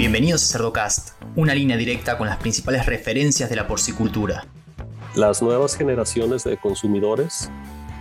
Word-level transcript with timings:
Bienvenidos 0.00 0.44
a 0.44 0.52
Cerdocast, 0.52 1.10
una 1.36 1.54
línea 1.54 1.76
directa 1.76 2.16
con 2.16 2.26
las 2.26 2.38
principales 2.38 2.86
referencias 2.86 3.50
de 3.50 3.56
la 3.56 3.66
porcicultura. 3.66 4.46
Las 5.14 5.42
nuevas 5.42 5.76
generaciones 5.76 6.42
de 6.42 6.56
consumidores 6.56 7.50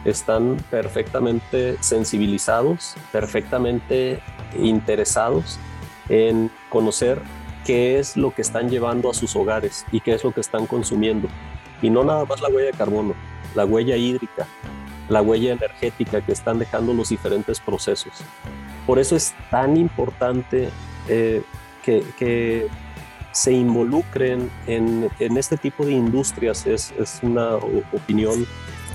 están 0.06 0.56
perfectamente 0.72 1.76
sensibilizados, 1.82 2.96
perfectamente 3.12 4.22
interesados 4.58 5.60
en 6.08 6.50
conocer 6.70 7.20
qué 7.66 8.00
es 8.00 8.16
lo 8.16 8.34
que 8.34 8.43
están 8.43 8.70
llevando 8.70 9.11
a 9.11 9.13
sus 9.13 9.36
hogares 9.36 9.86
y 9.91 10.00
qué 10.00 10.13
es 10.13 10.23
lo 10.23 10.31
que 10.34 10.39
están 10.39 10.68
consumiendo. 10.68 11.27
Y 11.81 11.89
no 11.89 12.05
nada 12.05 12.23
más 12.23 12.39
la 12.39 12.47
huella 12.47 12.71
de 12.71 12.77
carbono, 12.77 13.13
la 13.55 13.66
huella 13.66 13.97
hídrica, 13.97 14.47
la 15.09 15.21
huella 15.21 15.52
energética 15.52 16.21
que 16.21 16.31
están 16.31 16.59
dejando 16.59 16.93
los 16.93 17.09
diferentes 17.09 17.59
procesos. 17.59 18.13
Por 18.88 19.00
eso 19.00 19.18
es 19.18 19.34
tan 19.52 19.75
importante 19.75 20.70
eh, 21.09 21.43
que, 21.84 22.67
se 23.31 23.54
involucren 23.54 24.49
en, 24.66 25.09
este 25.20 25.55
tipo 25.55 25.85
de 25.85 25.91
industrias, 25.94 26.66
es, 26.66 26.91
una 27.21 27.55
opinión 27.94 28.45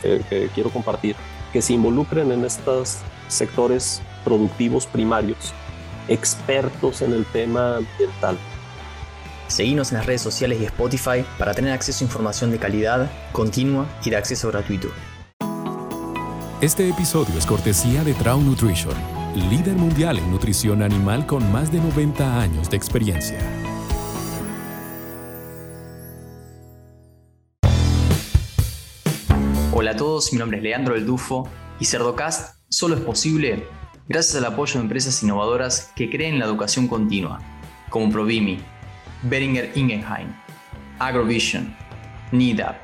que 0.02 0.50
quiero 0.54 0.70
compartir, 0.70 1.16
que 1.52 1.62
se 1.62 1.72
involucren 1.72 2.32
en 2.32 2.44
estos 2.44 2.98
sectores 3.28 4.02
productivos 4.24 4.86
primarios, 4.86 5.54
expertos 6.08 7.00
en 7.02 7.12
el 7.12 7.24
tema 7.26 7.76
ambiental. 7.76 8.36
Seguimos 9.46 9.92
en 9.92 9.98
las 9.98 10.06
redes 10.06 10.22
sociales 10.22 10.60
y 10.60 10.64
Spotify 10.64 11.24
para 11.38 11.54
tener 11.54 11.72
acceso 11.72 12.04
a 12.04 12.06
información 12.06 12.50
de 12.50 12.58
calidad, 12.58 13.10
continua 13.32 13.86
y 14.04 14.10
de 14.10 14.16
acceso 14.16 14.48
gratuito. 14.50 14.88
Este 16.60 16.88
episodio 16.88 17.36
es 17.38 17.46
cortesía 17.46 18.02
de 18.04 18.14
Trau 18.14 18.40
Nutrition 18.40 19.23
líder 19.34 19.74
mundial 19.74 20.18
en 20.18 20.30
nutrición 20.30 20.82
animal 20.82 21.26
con 21.26 21.50
más 21.52 21.72
de 21.72 21.78
90 21.80 22.40
años 22.40 22.70
de 22.70 22.76
experiencia. 22.76 23.38
Hola 29.72 29.90
a 29.90 29.96
todos, 29.96 30.32
mi 30.32 30.38
nombre 30.38 30.58
es 30.58 30.62
Leandro 30.62 30.94
El 30.94 31.04
Dufo 31.04 31.48
y 31.80 31.84
Cerdocast 31.84 32.60
solo 32.68 32.94
es 32.94 33.00
posible 33.00 33.66
gracias 34.08 34.36
al 34.36 34.52
apoyo 34.52 34.74
de 34.74 34.80
empresas 34.80 35.22
innovadoras 35.22 35.92
que 35.96 36.10
creen 36.10 36.34
en 36.34 36.40
la 36.40 36.46
educación 36.46 36.88
continua, 36.88 37.40
como 37.90 38.10
Provimi, 38.10 38.58
Beringer 39.22 39.72
Ingenheim, 39.74 40.34
Agrovision, 40.98 41.74
NIDAP, 42.32 42.76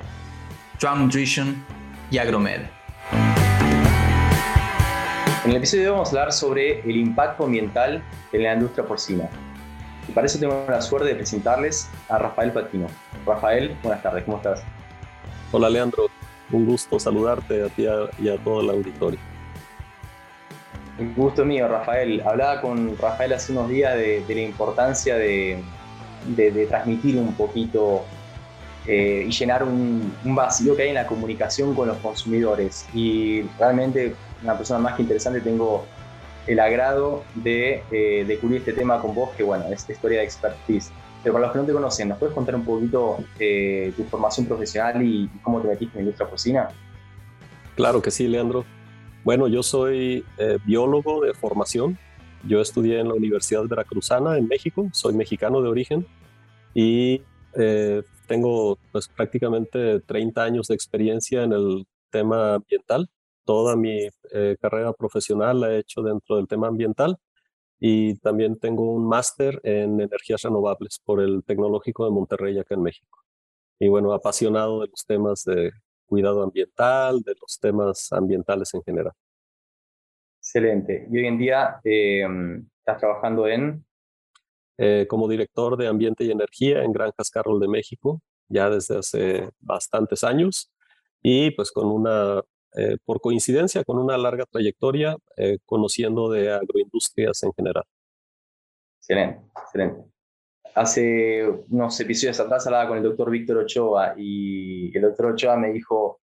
Drum 0.81 1.05
Nutrition 1.05 1.65
y 2.11 2.19
Agromed. 2.19 2.80
En 5.43 5.53
el 5.53 5.57
episodio 5.57 5.85
de 5.85 5.89
hoy 5.89 5.93
vamos 5.95 6.09
a 6.09 6.11
hablar 6.11 6.33
sobre 6.35 6.81
el 6.81 6.97
impacto 6.99 7.45
ambiental 7.45 8.03
en 8.31 8.43
la 8.43 8.53
industria 8.53 8.85
porcina. 8.85 9.27
Y 10.07 10.13
para 10.13 10.27
eso 10.27 10.39
tengo 10.39 10.67
la 10.69 10.83
suerte 10.83 11.09
de 11.09 11.15
presentarles 11.15 11.89
a 12.11 12.19
Rafael 12.19 12.53
Patino. 12.53 12.89
Rafael, 13.25 13.75
buenas 13.83 14.03
tardes, 14.03 14.25
¿cómo 14.25 14.37
estás? 14.37 14.63
Hola 15.51 15.71
Leandro, 15.71 16.09
un 16.53 16.67
gusto 16.67 17.01
saludarte 17.01 17.65
a 17.65 17.69
ti 17.71 17.87
y 18.19 18.29
a 18.29 18.37
todo 18.45 18.61
el 18.61 18.69
auditorio. 18.69 19.19
Un 20.99 21.15
gusto 21.15 21.43
mío, 21.47 21.69
Rafael. 21.69 22.23
Hablaba 22.27 22.61
con 22.61 22.99
Rafael 22.99 23.33
hace 23.33 23.53
unos 23.53 23.71
días 23.71 23.95
de, 23.95 24.23
la 24.29 24.43
importancia 24.43 25.17
de, 25.17 25.65
transmitir 26.69 27.17
un 27.17 27.33
poquito 27.33 28.05
eh, 28.87 29.25
y 29.27 29.31
llenar 29.31 29.63
un, 29.63 30.15
un, 30.23 30.35
vacío 30.35 30.77
que 30.77 30.83
hay 30.83 30.89
en 30.91 30.97
la 30.97 31.07
comunicación 31.07 31.75
con 31.75 31.89
los 31.89 31.97
consumidores. 31.97 32.87
Y 32.93 33.45
realmente 33.59 34.15
una 34.43 34.57
persona 34.57 34.81
más 34.81 34.95
que 34.95 35.03
interesante, 35.03 35.41
tengo 35.41 35.85
el 36.47 36.59
agrado 36.59 37.25
de, 37.35 37.83
eh, 37.91 38.39
cubrir 38.41 38.59
este 38.59 38.73
tema 38.73 39.01
con 39.01 39.15
vos, 39.15 39.31
que 39.37 39.43
bueno, 39.43 39.67
es 39.67 39.89
historia 39.89 40.19
de 40.19 40.25
expertise. 40.25 40.91
Pero 41.23 41.35
para 41.35 41.47
los 41.47 41.53
que 41.53 41.59
no 41.59 41.67
te 41.67 41.73
conocen, 41.73 42.09
¿nos 42.09 42.19
puedes 42.19 42.35
contar 42.35 42.55
un 42.55 42.65
poquito 42.65 43.19
eh, 43.39 43.93
tu 43.97 44.05
formación 44.05 44.47
profesional 44.47 45.03
y, 45.03 45.29
cómo 45.43 45.61
te 45.61 45.69
metiste 45.69 45.99
en 45.99 46.07
la 46.07 46.13
industria? 46.13 46.69
Claro 47.77 48.01
que 48.01 48.11
sí, 48.11 48.27
Leandro. 48.27 48.65
Bueno, 49.23 49.49
yo 49.49 49.63
soy 49.63 50.25
eh, 50.39 50.59
biólogo 50.65 51.21
de 51.21 51.35
formación. 51.35 51.99
Yo 52.45 52.63
estudié 52.63 53.01
en 53.01 53.09
la 53.09 53.15
Universidad 53.15 53.65
Veracruzana 53.65 54.39
en 54.39 54.49
México. 54.49 54.89
Soy 54.93 55.13
mexicano 55.13 55.61
de 55.61 55.69
origen 55.69 56.07
y 56.73 57.23
eh, 57.55 58.03
tengo 58.27 58.79
pues 58.91 59.09
prácticamente 59.09 60.01
30 60.01 60.43
años 60.43 60.69
de 60.69 60.75
experiencia 60.75 61.43
en 61.43 61.53
el 61.53 61.87
tema 62.11 62.55
ambiental 62.55 63.11
toda 63.51 63.75
mi 63.75 64.09
eh, 64.31 64.57
carrera 64.61 64.93
profesional 64.93 65.59
la 65.59 65.73
he 65.73 65.79
hecho 65.81 66.03
dentro 66.03 66.37
del 66.37 66.47
tema 66.47 66.69
ambiental 66.69 67.17
y 67.81 68.15
también 68.21 68.57
tengo 68.61 68.93
un 68.93 69.09
máster 69.09 69.61
en 69.65 70.01
energías 70.01 70.43
renovables 70.43 71.01
por 71.05 71.21
el 71.21 71.43
Tecnológico 71.45 72.05
de 72.05 72.13
Monterrey 72.13 72.57
acá 72.61 72.77
en 72.77 72.83
México. 72.83 73.19
Y 73.81 73.89
bueno, 73.89 74.13
apasionado 74.13 74.83
de 74.83 74.87
los 74.87 75.05
temas 75.05 75.43
de 75.43 75.73
cuidado 76.07 76.45
ambiental, 76.45 77.23
de 77.23 77.35
los 77.41 77.59
temas 77.59 78.13
ambientales 78.13 78.73
en 78.73 78.85
general. 78.85 79.15
Excelente. 80.39 81.09
Y 81.11 81.19
hoy 81.19 81.27
en 81.27 81.39
día 81.39 81.81
em, 81.83 82.69
estás 82.79 82.99
trabajando 83.01 83.49
en... 83.49 83.85
Eh, 84.79 85.07
como 85.09 85.27
director 85.27 85.77
de 85.77 85.89
Ambiente 85.89 86.23
y 86.23 86.31
Energía 86.31 86.85
en 86.85 86.93
Granjas 86.93 87.31
Carroll 87.31 87.59
de 87.59 87.67
México, 87.67 88.23
ya 88.49 88.71
desde 88.71 88.99
hace 88.99 89.49
bastantes 89.59 90.23
años, 90.23 90.73
y 91.21 91.51
pues 91.51 91.73
con 91.73 91.89
una 91.89 92.43
eh, 92.77 92.97
por 93.05 93.21
coincidencia 93.21 93.85
con 93.85 93.99
una 93.99 94.17
larga 94.17 94.45
trayectoria 94.47 95.17
eh, 95.37 95.59
conociendo 95.65 96.31
de 96.31 96.53
agroindustrias 96.53 97.43
en 97.43 97.53
general. 97.53 97.85
Excelente, 98.99 99.41
excelente. 99.63 100.05
Hace 100.75 101.49
unos 101.69 101.99
episodios 101.99 102.39
atrás 102.39 102.67
hablaba 102.67 102.89
con 102.89 102.99
el 102.99 103.03
doctor 103.03 103.31
Víctor 103.31 103.59
Ochoa 103.59 104.15
y 104.17 104.97
el 104.97 105.03
doctor 105.03 105.27
Ochoa 105.33 105.57
me 105.57 105.73
dijo, 105.73 106.21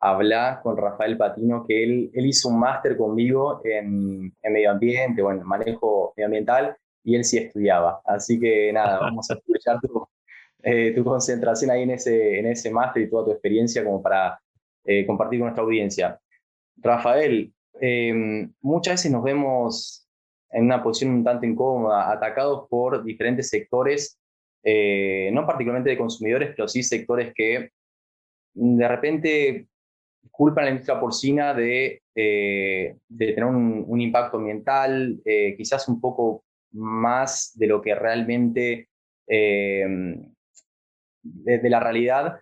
habla 0.00 0.60
con 0.62 0.76
Rafael 0.76 1.18
Patino, 1.18 1.66
que 1.66 1.84
él, 1.84 2.10
él 2.14 2.26
hizo 2.26 2.48
un 2.48 2.60
máster 2.60 2.96
conmigo 2.96 3.60
en, 3.64 4.32
en, 4.42 4.52
medio 4.52 4.70
ambiente, 4.70 5.22
bueno, 5.22 5.42
en 5.42 5.46
manejo 5.46 6.14
medioambiental, 6.16 6.76
y 7.02 7.14
él 7.14 7.24
sí 7.24 7.38
estudiaba. 7.38 8.00
Así 8.04 8.40
que 8.40 8.72
nada, 8.72 9.00
vamos 9.00 9.30
a 9.30 9.34
escuchar 9.34 9.80
tu, 9.80 10.06
eh, 10.62 10.92
tu 10.94 11.04
concentración 11.04 11.70
ahí 11.70 11.82
en 11.82 11.90
ese, 11.90 12.38
en 12.38 12.46
ese 12.46 12.70
máster 12.70 13.02
y 13.02 13.10
toda 13.10 13.26
tu 13.26 13.32
experiencia 13.32 13.84
como 13.84 14.02
para 14.02 14.40
eh, 14.84 15.06
compartir 15.06 15.38
con 15.38 15.46
nuestra 15.46 15.64
audiencia. 15.64 16.20
Rafael, 16.76 17.52
em, 17.80 18.52
muchas 18.60 18.94
veces 18.94 19.12
nos 19.12 19.22
vemos 19.22 20.06
en 20.50 20.64
una 20.64 20.82
posición 20.82 21.14
un 21.14 21.24
tanto 21.24 21.46
incómoda, 21.46 22.12
atacados 22.12 22.68
por 22.68 23.02
diferentes 23.02 23.48
sectores, 23.48 24.18
eh, 24.62 25.30
no 25.32 25.46
particularmente 25.46 25.90
de 25.90 25.98
consumidores, 25.98 26.50
pero 26.50 26.68
sí 26.68 26.82
sectores 26.82 27.32
que 27.34 27.70
de 28.52 28.88
repente 28.88 29.68
culpan 30.30 30.64
a 30.64 30.66
la 30.66 30.70
industria 30.72 31.00
porcina 31.00 31.54
de, 31.54 32.02
eh, 32.14 32.96
tener 33.16 33.44
un, 33.44 34.00
impacto 34.00 34.36
ambiental, 34.36 35.20
quizás 35.56 35.88
un 35.88 36.00
poco 36.00 36.44
más 36.72 37.52
de 37.56 37.66
lo 37.66 37.82
que 37.82 37.94
realmente 37.94 38.88
de, 39.26 41.58
de, 41.58 41.70
la 41.70 41.80
realidad, 41.80 42.38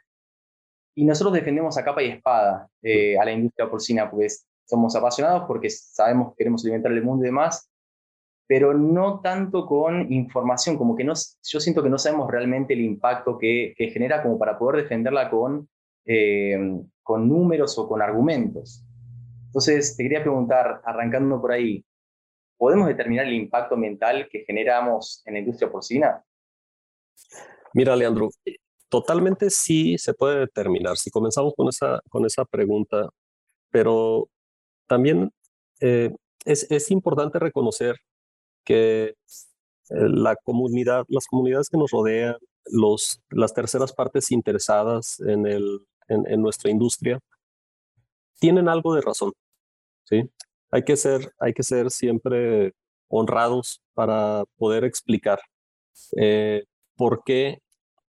y 0.95 1.05
nosotros 1.05 1.35
defendemos 1.35 1.77
a 1.79 1.85
capa 1.85 2.03
y 2.03 2.09
espada 2.09 2.69
eh, 2.83 3.19
a 3.19 3.25
la 3.25 3.33
industria 3.33 3.71
porcina 3.71 4.11
porque 4.11 4.29
somos 4.65 4.95
apasionados, 4.95 5.45
porque 5.47 5.71
sabemos 5.71 6.31
que 6.31 6.39
queremos 6.39 6.65
alimentar 6.65 6.93
el 6.93 7.03
mundo 7.03 7.25
y 7.25 7.29
demás, 7.29 7.71
pero 8.47 8.75
no 8.75 9.21
tanto 9.21 9.67
con 9.67 10.13
información, 10.13 10.77
como 10.77 10.95
que 10.95 11.05
no, 11.05 11.15
yo 11.15 11.61
siento 11.61 11.83
que 11.83 11.89
no 11.89 11.99
sabemos 11.99 12.31
realmente 12.31 12.75
el 12.75 12.83
impacto 12.83 13.39
que, 13.39 13.75
que 13.77 13.91
genera 13.91 14.23
como 14.23 14.39
para 14.39 14.59
poder 14.59 14.83
defenderla 14.83 15.31
con, 15.31 15.69
eh, 16.05 16.59
con 17.03 17.29
números 17.29 17.79
o 17.79 17.89
con 17.89 18.03
argumentos. 18.03 18.85
Entonces, 19.47 19.97
te 19.97 20.03
quería 20.03 20.23
preguntar, 20.23 20.81
arrancando 20.85 21.41
por 21.41 21.53
ahí, 21.53 21.85
¿podemos 22.57 22.89
determinar 22.89 23.27
el 23.27 23.35
impacto 23.35 23.75
ambiental 23.75 24.29
que 24.31 24.45
generamos 24.45 25.23
en 25.27 25.35
la 25.35 25.41
industria 25.41 25.71
porcina? 25.71 26.23
Mira, 27.75 27.97
Leandro, 27.97 28.31
Totalmente 28.93 29.49
sí 29.49 29.97
se 29.97 30.13
puede 30.13 30.41
determinar, 30.41 30.99
si 30.99 31.11
comenzamos 31.11 31.55
con 31.57 31.67
esa, 31.67 32.03
con 32.11 32.27
esa 32.27 32.45
pregunta, 32.45 33.09
pero 33.71 34.29
también 34.87 35.33
eh, 35.81 36.15
es, 36.45 36.71
es, 36.71 36.91
importante 36.91 37.39
reconocer 37.39 37.97
que 38.67 39.05
eh, 39.05 39.15
la 39.89 40.37
comunidad, 40.37 41.07
las 41.09 41.27
comunidades 41.27 41.71
que 41.71 41.79
nos 41.79 41.91
rodean, 41.91 42.37
los, 42.67 43.23
las 43.31 43.55
terceras 43.55 43.95
partes 43.95 44.31
interesadas 44.31 45.21
en, 45.21 45.47
el, 45.47 45.87
en, 46.09 46.43
nuestra 46.43 46.71
industria, 46.71 47.19
tienen 48.41 48.69
algo 48.69 48.95
de 48.95 49.01
razón. 49.01 49.33
¿sí? 50.05 50.29
Hay, 50.71 50.85
que 50.85 50.99
ser, 50.99 51.33
hay 51.39 51.55
que 51.55 51.63
ser 51.63 51.91
siempre 51.91 52.75
honrados 53.09 53.81
para 53.95 54.45
poder 54.59 54.85
explicar 54.85 55.41
eh, 56.19 56.65
por 56.95 57.23
qué 57.25 57.63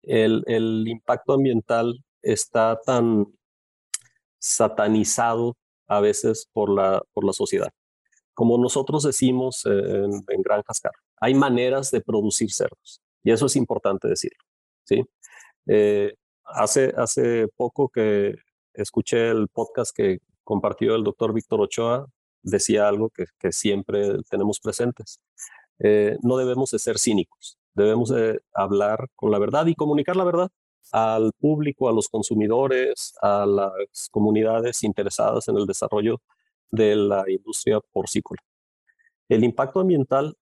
el, 0.08 0.86
impacto 0.88 1.34
ambiental 1.34 2.02
está 2.22 2.78
tan 2.84 3.26
satanizado 4.38 5.56
a 5.86 6.00
veces 6.00 6.48
por 6.52 6.70
la, 6.70 7.02
por 7.12 7.24
la 7.24 7.32
sociedad. 7.32 7.70
Como 8.34 8.58
nosotros 8.58 9.02
decimos 9.02 9.64
en, 9.66 10.42
Granjas 10.42 10.80
Carro, 10.80 10.98
hay 11.20 11.34
maneras 11.34 11.90
de 11.90 12.00
producir 12.00 12.52
cerdos 12.52 13.00
y 13.22 13.32
eso 13.32 13.46
es 13.46 13.56
importante 13.56 14.08
decirlo. 14.08 14.38
¿sí? 14.84 15.04
Eh, 15.66 16.14
hace, 16.44 16.94
hace 16.96 17.48
poco 17.56 17.88
que 17.88 18.34
escuché 18.74 19.30
el 19.30 19.48
podcast 19.48 19.94
que 19.94 20.18
compartió 20.44 20.94
el 20.94 21.04
doctor 21.04 21.34
Víctor 21.34 21.60
Ochoa, 21.60 22.06
decía 22.42 22.88
algo 22.88 23.10
que, 23.10 23.52
siempre 23.52 24.18
tenemos 24.30 24.60
presentes. 24.60 25.20
Eh, 25.80 26.16
no 26.22 26.36
debemos 26.36 26.70
de 26.70 26.78
ser 26.78 26.98
cínicos, 26.98 27.57
debemos 27.78 28.10
de 28.10 28.40
hablar 28.52 29.08
con 29.14 29.30
la 29.30 29.38
verdad 29.38 29.66
y 29.66 29.74
comunicar 29.74 30.16
la 30.16 30.24
verdad 30.24 30.50
al 30.92 31.32
público, 31.38 31.88
a 31.88 31.92
los 31.92 32.08
consumidores, 32.08 33.14
a 33.22 33.46
las 33.46 34.08
comunidades 34.10 34.82
interesadas 34.84 35.48
en 35.48 35.56
el 35.56 35.66
desarrollo 35.66 36.20
de 36.70 36.96
la 36.96 37.24
industria 37.28 37.80
porcícola. 37.92 38.40
El 39.28 39.44
impacto 39.44 39.80
ambiental 39.80 40.34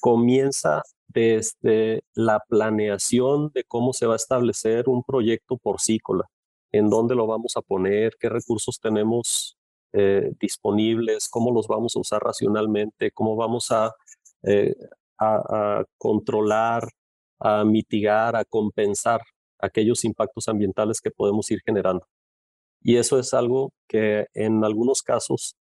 comienza 0.00 0.82
desde 1.08 2.04
la 2.14 2.40
planeación 2.48 3.50
de 3.52 3.64
cómo 3.64 3.92
se 3.92 4.06
va 4.06 4.14
a 4.14 4.16
establecer 4.16 4.88
un 4.88 5.02
proyecto 5.02 5.56
porcícola, 5.56 6.24
en 6.72 6.88
dónde 6.88 7.14
lo 7.14 7.26
vamos 7.26 7.56
a 7.56 7.60
poner, 7.62 8.16
qué 8.18 8.28
recursos 8.28 8.80
tenemos 8.80 9.58
eh, 9.92 10.32
disponibles, 10.40 11.28
cómo 11.28 11.52
los 11.52 11.66
vamos 11.66 11.96
a 11.96 12.00
usar 12.00 12.22
racionalmente, 12.22 13.10
cómo 13.10 13.36
vamos 13.36 13.68
eh, 14.44 14.74
a, 15.18 15.84
controlar, 15.98 16.88
a 17.40 17.64
mitigar, 17.64 18.36
a 18.36 18.44
compensar 18.44 19.20
aquellos 19.58 20.04
impactos 20.04 20.48
ambientales 20.48 21.00
que 21.00 21.10
podemos 21.10 21.50
ir 21.50 21.60
generando. 21.64 22.06
Y 22.80 22.96
eso 22.96 23.18
es 23.18 23.32
algo 23.32 23.72
que 23.88 24.26
en 24.34 24.64
algunos 24.64 25.02
casos 25.02 25.54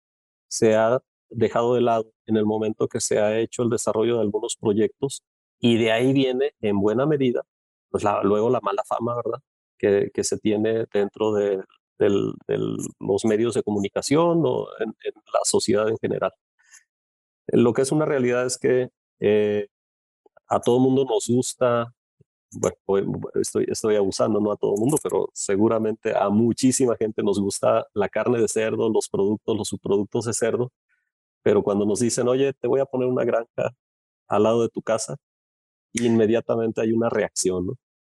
se 0.49 0.77
ha 0.77 1.01
dejado 1.31 1.75
de 1.75 1.81
lado 1.83 2.13
en 2.27 2.37
el 2.37 2.47
momento 2.47 2.89
que 2.89 3.01
se 3.01 3.21
ha 3.21 3.39
hecho 3.39 3.63
el 3.63 3.71
desarrollo 3.71 4.17
de 4.17 4.23
algunos 4.23 4.57
proyectos 4.57 5.25
y 5.61 5.79
de 5.79 5.93
ahí 5.93 6.13
viene 6.13 6.53
en 6.61 6.81
buena 6.81 7.07
medida, 7.07 7.43
pues 7.91 8.05
luego 8.23 8.51
la 8.51 8.61
mala 8.61 8.83
fama, 8.87 9.17
¿verdad? 9.17 9.41
Que, 9.77 10.11
que 10.13 10.25
se 10.25 10.39
tiene 10.39 10.87
dentro 10.93 11.33
de, 11.33 11.63
los 11.99 13.25
medios 13.25 13.55
de 13.55 13.63
comunicación 13.63 14.43
o 14.45 14.69
en, 14.81 14.95
la 15.33 15.41
sociedad 15.45 15.89
en 15.89 15.99
general. 15.99 16.33
Lo 17.49 17.73
que 17.73 17.83
es 17.83 17.93
una 17.93 18.05
realidad 18.05 18.47
es 18.47 18.59
que 18.59 18.91
eh, 19.21 19.69
a 20.49 20.61
todo 20.61 20.79
mundo 20.81 21.05
nos 21.05 21.29
gusta 21.29 21.93
bueno, 22.87 23.21
estoy, 23.35 23.67
estoy 23.69 23.97
abusando, 23.97 24.41
no 24.41 24.53
a 24.53 24.57
todo 24.57 24.75
mundo, 24.77 24.97
pero 25.03 25.29
seguramente 25.35 26.17
a 26.17 26.29
muchísima 26.31 26.97
gente 26.97 27.23
nos 27.23 27.39
gusta 27.39 27.87
la 27.95 28.09
carne 28.09 28.41
de 28.41 28.49
cerdo, 28.49 28.89
los 28.91 29.09
productos, 29.09 29.57
los 29.57 29.69
subproductos 29.69 30.25
de 30.27 30.35
cerdo, 30.35 30.73
pero 31.43 31.63
cuando 31.63 31.87
nos 31.87 32.01
dicen, 32.01 32.29
oye, 32.29 32.53
te 32.55 32.69
voy 32.69 32.81
a 32.81 32.87
poner 32.87 33.09
una 33.09 33.25
granja 33.25 33.75
al 34.29 34.43
lado 34.43 34.63
de 34.63 34.69
tu 34.71 34.83
casa, 34.83 35.17
inmediatamente 35.95 36.81
hay 36.83 36.93
una 36.93 37.09
reacción, 37.11 37.67
¿no? 37.69 37.75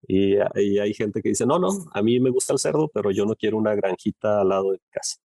Y, 0.08 0.36
y, 0.56 0.78
hay 0.78 0.94
gente 0.94 1.22
que 1.22 1.30
dice, 1.30 1.46
no, 1.46 1.58
no, 1.58 1.68
a 1.92 2.02
mí 2.02 2.20
me 2.20 2.30
gusta 2.30 2.52
el 2.54 2.58
cerdo, 2.58 2.88
pero 2.92 3.10
yo 3.10 3.26
no 3.26 3.36
quiero 3.36 3.58
una 3.58 3.74
granjita 3.74 4.40
al 4.40 4.48
lado 4.48 4.72
de 4.72 4.78
mi 4.78 4.90
casa. 4.90 5.18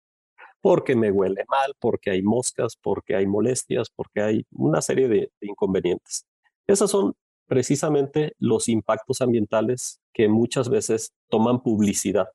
Porque 0.66 0.96
me 0.96 1.12
huele 1.12 1.46
mal, 1.48 1.76
porque 1.80 2.10
hay 2.10 2.24
moscas, 2.24 2.76
porque 2.76 3.16
hay 3.16 3.28
molestias, 3.28 3.92
porque 3.92 4.22
hay 4.24 4.48
una 4.50 4.82
serie 4.82 5.08
de, 5.08 5.32
inconvenientes. 5.42 6.26
Esas 6.66 6.90
son 6.90 7.14
precisamente 7.46 8.34
los 8.40 8.68
impactos 8.68 9.22
ambientales 9.22 10.02
que 10.12 10.28
muchas 10.28 10.70
veces 10.70 11.14
toman 11.30 11.62
publicidad 11.62 12.30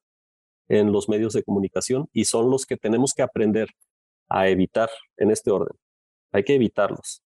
en 0.69 0.93
los 0.93 1.09
medios 1.09 1.33
de 1.33 1.43
comunicación 1.43 2.09
y 2.13 2.27
son 2.27 2.53
los 2.53 2.67
que 2.67 2.77
tenemos 2.77 3.15
que 3.15 3.23
aprender 3.23 3.71
a 4.29 4.49
evitar 4.49 4.91
en 5.17 5.33
este 5.33 5.51
orden. 5.51 5.77
Hay 6.31 6.45
que 6.45 6.55
evitarlos, 6.55 7.25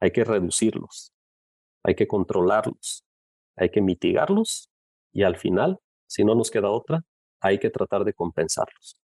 hay 0.00 0.10
que 0.10 0.24
reducirlos, 0.24 1.12
hay 1.84 1.94
que 1.94 2.08
controlarlos, 2.08 3.04
hay 3.54 3.70
que 3.70 3.80
mitigarlos 3.80 4.68
y 5.12 5.22
al 5.22 5.36
final, 5.36 5.78
si 6.08 6.24
no 6.24 6.34
nos 6.34 6.50
queda 6.50 6.70
otra, 6.70 7.04
hay 7.38 7.60
que 7.60 7.70
tratar 7.70 8.02
de 8.02 8.14
compensarlos. 8.14 8.96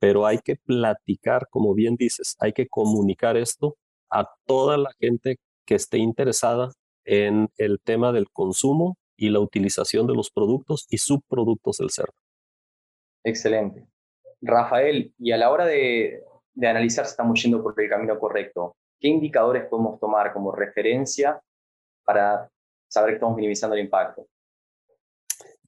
Pero 0.00 0.26
hay 0.26 0.38
que 0.38 0.56
platicar, 0.56 1.46
como 1.50 1.74
bien 1.74 1.94
dices, 1.94 2.36
hay 2.40 2.52
que 2.52 2.66
comunicar 2.66 3.36
esto 3.36 3.76
a 4.10 4.28
toda 4.46 4.76
la 4.76 4.90
gente 4.98 5.36
que 5.64 5.76
esté 5.76 5.98
interesada 5.98 6.72
en 7.04 7.48
el 7.56 7.80
tema 7.80 8.12
del 8.12 8.28
consumo 8.30 8.96
y 9.16 9.28
la 9.28 9.40
utilización 9.40 10.06
de 10.06 10.14
los 10.14 10.30
productos 10.30 10.86
y 10.88 10.98
subproductos 10.98 11.76
del 11.76 11.90
cerdo. 11.90 12.14
Excelente. 13.22 13.86
Rafael, 14.40 15.12
y 15.18 15.32
a 15.32 15.36
la 15.36 15.50
hora 15.50 15.66
de, 15.66 16.24
analizar 16.56 17.04
si 17.04 17.10
estamos 17.10 17.42
yendo 17.42 17.62
por 17.62 17.78
el 17.80 17.88
camino 17.88 18.18
correcto, 18.18 18.74
¿qué 18.98 19.08
indicadores 19.08 19.66
podemos 19.66 20.00
tomar 20.00 20.32
como 20.32 20.52
referencia 20.52 21.40
para 22.04 22.50
saber 22.88 23.10
que 23.10 23.14
estamos 23.16 23.36
minimizando 23.36 23.76
el 23.76 23.84
impacto? 23.84 24.26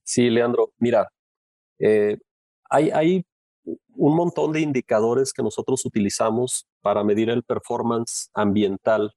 Sí, 0.03 0.29
Leandro, 0.29 0.73
mira, 0.79 1.07
eh, 1.79 2.17
hay, 2.69 2.89
hay 2.89 3.25
un 3.95 4.15
montón 4.15 4.51
de 4.51 4.61
indicadores 4.61 5.33
que 5.33 5.43
nosotros 5.43 5.85
utilizamos 5.85 6.67
para 6.81 7.03
medir 7.03 7.29
el 7.29 7.43
performance 7.43 8.29
ambiental 8.33 9.13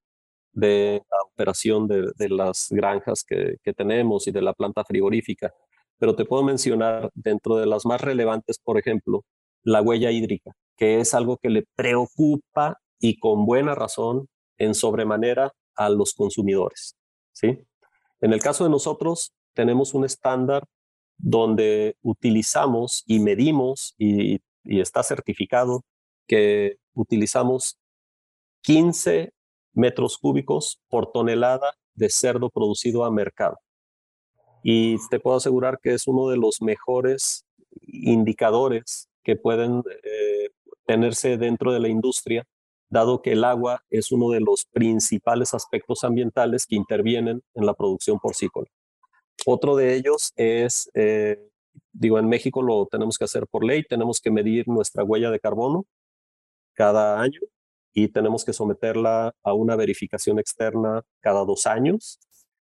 de 0.52 1.02
la 1.11 1.19
operación 1.31 1.87
de, 1.87 2.28
las 2.31 2.69
granjas 2.70 3.25
que, 3.25 3.58
tenemos 3.75 4.26
y 4.26 4.31
de 4.31 4.43
la 4.43 4.55
planta 4.55 4.84
frigorífica. 4.84 5.52
Pero 5.99 6.17
te 6.17 6.25
puedo 6.25 6.43
mencionar 6.43 7.11
dentro 7.14 7.56
de 7.56 7.67
las 7.67 7.84
más 7.84 8.00
relevantes, 8.00 8.58
por 8.58 8.78
ejemplo, 8.78 9.25
la 9.62 9.82
huella 9.82 10.11
hídrica, 10.11 10.52
que 10.76 11.00
es 11.00 11.14
algo 11.14 11.37
que 11.37 11.50
le 11.50 11.64
preocupa 11.75 12.79
y 12.99 13.19
con 13.19 13.44
buena 13.44 13.75
razón 13.75 14.29
en 14.58 14.75
sobremanera 14.75 15.52
a 15.75 15.90
los 15.90 16.14
consumidores. 16.14 16.96
¿sí? 17.32 17.58
En 18.20 18.32
el 18.32 18.40
caso 18.40 18.64
de 18.64 18.70
nosotros, 18.70 19.32
tenemos 19.55 19.94
un 19.94 20.05
estándar 20.05 20.64
donde 21.19 21.96
utilizamos 22.02 23.02
y 23.06 23.20
medimos 23.20 23.94
y, 23.99 24.40
y 24.66 24.80
está 24.80 25.02
certificado 25.02 25.84
que 26.26 26.76
utilizamos 26.94 27.78
15 28.62 29.32
metros 29.72 30.18
cúbicos 30.18 30.80
por 30.88 31.12
tonelada 31.12 31.74
de 31.94 32.10
cerdo 32.10 32.50
producido 32.50 33.04
a 33.04 33.10
mercado. 33.10 33.58
Y 34.62 34.96
te 35.10 35.20
puedo 35.20 35.36
asegurar 35.36 35.78
que 35.80 35.94
es 35.94 36.06
uno 36.06 36.28
de 36.28 36.36
los 36.36 36.60
mejores 36.60 37.44
indicadores 37.82 39.08
que 39.22 39.36
pueden 39.36 39.82
eh, 40.02 40.48
tenerse 40.86 41.36
dentro 41.36 41.72
de 41.72 41.80
la 41.80 41.88
industria, 41.88 42.44
dado 42.88 43.22
que 43.22 43.32
el 43.32 43.44
agua 43.44 43.84
es 43.90 44.12
uno 44.12 44.30
de 44.30 44.40
los 44.40 44.64
principales 44.72 45.54
aspectos 45.54 46.04
ambientales 46.04 46.66
que 46.66 46.76
intervienen 46.76 47.42
en 47.55 47.67
la 47.67 47.74
producción 47.74 48.19
porcícola. 48.19 48.69
Otro 49.44 49.76
de 49.76 49.94
ellos 49.94 50.32
es, 50.36 50.91
eh, 50.94 51.38
digo, 51.92 52.18
en 52.18 52.28
México 52.28 52.62
lo 52.62 52.86
tenemos 52.86 53.18
que 53.18 53.24
hacer 53.24 53.46
por 53.46 53.64
ley, 53.64 53.82
tenemos 53.84 54.20
que 54.20 54.30
medir 54.30 54.68
nuestra 54.68 55.04
huella 55.04 55.30
de 55.30 55.40
carbono 55.40 55.86
cada 56.74 57.20
año 57.20 57.40
y 57.92 58.08
tenemos 58.08 58.44
que 58.44 58.52
someterla 58.52 59.32
a 59.42 59.54
una 59.54 59.76
verificación 59.76 60.38
externa 60.38 61.02
cada 61.20 61.44
dos 61.44 61.66
años. 61.66 62.18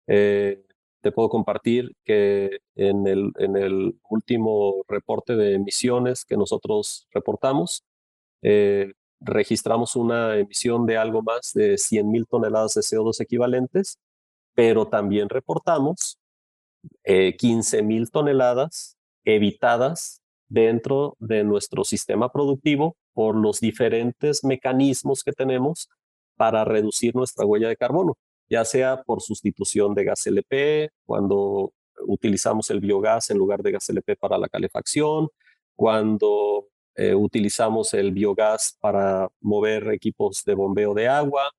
Eh, 0.07 0.63
te 1.01 1.11
puedo 1.11 1.29
compartir 1.29 1.93
que 2.05 2.59
en 2.75 3.07
el, 3.07 3.31
en 3.37 3.55
el 3.57 3.99
último 4.09 4.83
reporte 4.87 5.35
de 5.35 5.55
emisiones 5.55 6.25
que 6.25 6.37
nosotros 6.37 7.07
reportamos, 7.11 7.83
eh, 8.41 8.93
registramos 9.21 9.95
una 9.95 10.37
emisión 10.37 10.85
de 10.85 10.97
algo 10.97 11.21
más 11.21 11.51
de 11.53 11.77
100 11.77 12.09
mil 12.09 12.25
toneladas 12.27 12.73
de 12.73 12.81
CO2 12.81 13.21
equivalentes, 13.21 13.97
pero 14.53 14.87
también 14.87 15.29
reportamos 15.29 16.18
eh, 17.03 17.35
15 17.37 17.83
mil 17.83 18.09
toneladas 18.11 18.97
evitadas 19.25 20.21
dentro 20.47 21.15
de 21.19 21.43
nuestro 21.43 21.83
sistema 21.83 22.31
productivo 22.31 22.97
por 23.13 23.35
los 23.35 23.59
diferentes 23.59 24.43
mecanismos 24.43 25.23
que 25.23 25.31
tenemos 25.31 25.89
para 26.35 26.65
reducir 26.65 27.15
nuestra 27.15 27.45
huella 27.45 27.67
de 27.67 27.75
carbono, 27.75 28.17
ya 28.49 28.65
sea 28.65 29.03
por 29.03 29.21
sustitución 29.21 29.93
de 29.93 30.05
gas 30.05 30.25
LP, 30.25 30.89
cuando 31.05 31.73
utilizamos 32.07 32.69
el 32.69 32.79
biogás 32.79 33.29
en 33.29 33.37
lugar 33.37 33.61
de 33.61 33.73
gas 33.73 33.89
LP 33.89 34.15
para 34.15 34.37
la 34.37 34.47
calefacción, 34.47 35.27
cuando 35.75 36.67
eh, 36.95 37.13
utilizamos 37.13 37.93
el 37.93 38.11
biogás 38.11 38.77
para 38.79 39.29
mover 39.41 39.89
equipos 39.93 40.43
de 40.45 40.53
bombeo 40.53 40.93
de 40.93 41.07
agua. 41.07 41.51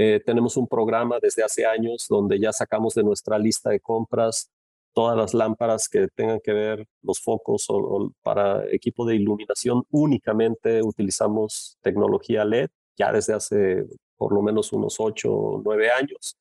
Eh, 0.00 0.20
tenemos 0.24 0.56
un 0.56 0.68
programa 0.68 1.18
desde 1.20 1.42
hace 1.42 1.66
años 1.66 2.06
donde 2.08 2.38
ya 2.38 2.52
sacamos 2.52 2.94
de 2.94 3.02
nuestra 3.02 3.36
lista 3.36 3.70
de 3.70 3.80
compras 3.80 4.48
todas 4.92 5.16
las 5.16 5.34
lámparas 5.34 5.88
que 5.88 6.06
tengan 6.14 6.38
que 6.38 6.52
ver 6.52 6.86
los 7.02 7.20
focos 7.20 7.66
o, 7.68 8.12
para 8.22 8.64
equipo 8.70 9.04
de 9.04 9.16
iluminación 9.16 9.82
únicamente 9.90 10.84
utilizamos 10.84 11.78
tecnología 11.80 12.44
LED 12.44 12.68
ya 12.96 13.10
desde 13.10 13.34
hace 13.34 13.86
por 14.16 14.32
lo 14.32 14.40
menos 14.40 14.72
unos 14.72 15.00
8 15.00 15.32
o 15.32 15.62
9 15.64 15.90
años. 15.90 16.38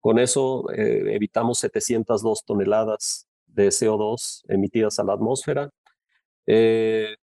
Con 0.00 0.18
eso 0.18 0.68
eh, 0.72 1.14
evitamos 1.14 1.58
702 1.60 2.44
toneladas 2.44 3.28
de 3.46 3.68
CO2 3.68 4.42
emitidas 4.48 4.98
a 4.98 5.04
la 5.04 5.12
atmósfera. 5.12 5.70
Eh, 6.44 7.14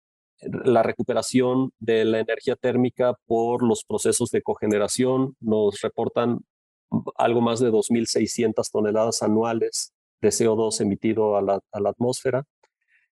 la 0.51 0.83
recuperación 0.83 1.71
de 1.79 2.05
la 2.05 2.19
energía 2.19 2.55
térmica 2.55 3.13
por 3.25 3.63
los 3.63 3.83
procesos 3.83 4.29
de 4.31 4.41
cogeneración 4.41 5.35
nos 5.39 5.81
reportan 5.81 6.39
algo 7.15 7.41
más 7.41 7.59
de 7.59 7.71
2.600 7.71 8.69
toneladas 8.71 9.23
anuales 9.23 9.93
de 10.21 10.29
CO2 10.29 10.81
emitido 10.81 11.37
a 11.37 11.41
la, 11.41 11.59
atmósfera. 11.71 12.43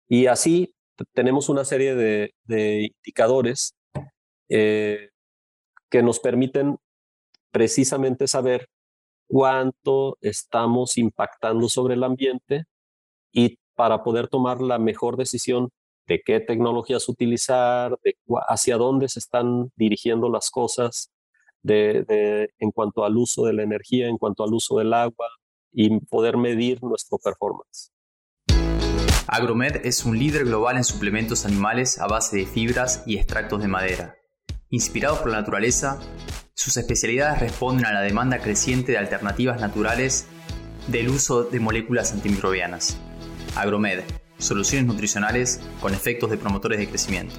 Y 0.09 0.27
así 0.27 0.75
tenemos 1.13 1.49
una 1.49 1.65
serie 1.65 1.95
de, 1.95 2.33
indicadores 2.49 3.75
eh, 4.49 5.11
que 5.91 6.03
nos 6.03 6.21
permiten 6.21 6.77
precisamente 7.51 8.27
saber 8.27 8.69
cuánto 9.29 10.19
estamos 10.21 10.99
impactando 10.99 11.69
sobre 11.69 11.95
el 11.95 12.05
ambiente 12.05 12.65
y 13.33 13.59
para 13.75 14.03
poder 14.03 14.29
tomar 14.29 14.61
la 14.61 14.79
mejor 14.79 15.17
decisión 15.17 15.71
de 16.07 16.23
qué 16.25 16.41
tecnologías 16.41 17.09
utilizar, 17.09 17.99
hacia 18.49 18.77
dónde 18.77 19.09
se 19.09 19.19
están 19.19 19.71
dirigiendo 19.77 20.29
las 20.29 20.51
cosas 20.51 21.13
de, 21.63 22.49
en 22.59 22.71
cuanto 22.71 23.05
al 23.05 23.17
uso 23.17 23.45
de 23.45 23.53
la 23.53 23.63
energía, 23.63 24.09
en 24.09 24.19
cuanto 24.19 24.45
al 24.45 24.55
uso 24.55 24.79
del 24.79 24.93
agua 24.95 25.29
y 25.73 26.01
poder 26.07 26.37
medir 26.37 26.83
nuestro 26.83 27.19
performance. 27.19 27.93
Agromed 29.29 29.85
es 29.85 30.05
un 30.05 30.19
líder 30.19 30.45
global 30.45 30.77
en 30.77 30.85
suplementos 30.85 31.45
animales 31.45 31.99
a 31.99 32.07
base 32.07 32.37
de 32.37 32.47
fibras 32.47 33.03
y 33.07 33.17
extractos 33.17 33.61
de 33.61 33.69
madera. 33.69 34.17
Inspirados 34.71 35.19
por 35.19 35.31
la 35.31 35.41
naturaleza, 35.41 36.01
sus 36.55 36.77
especialidades 36.77 37.41
responden 37.41 37.87
a 37.87 37.93
la 37.93 38.03
demanda 38.03 38.39
creciente 38.39 38.93
de 38.93 38.99
alternativas 38.99 39.61
naturales 39.61 40.29
del 40.87 41.09
uso 41.09 41.43
de 41.45 41.59
moléculas 41.59 42.13
antimicrobianas. 42.13 42.97
Agromed, 43.57 44.05
soluciones 44.39 44.87
nutricionales 44.87 45.61
con 45.81 45.93
efectos 45.93 46.31
de 46.31 46.37
promotores 46.37 46.79
de 46.79 46.89
crecimiento. 46.89 47.35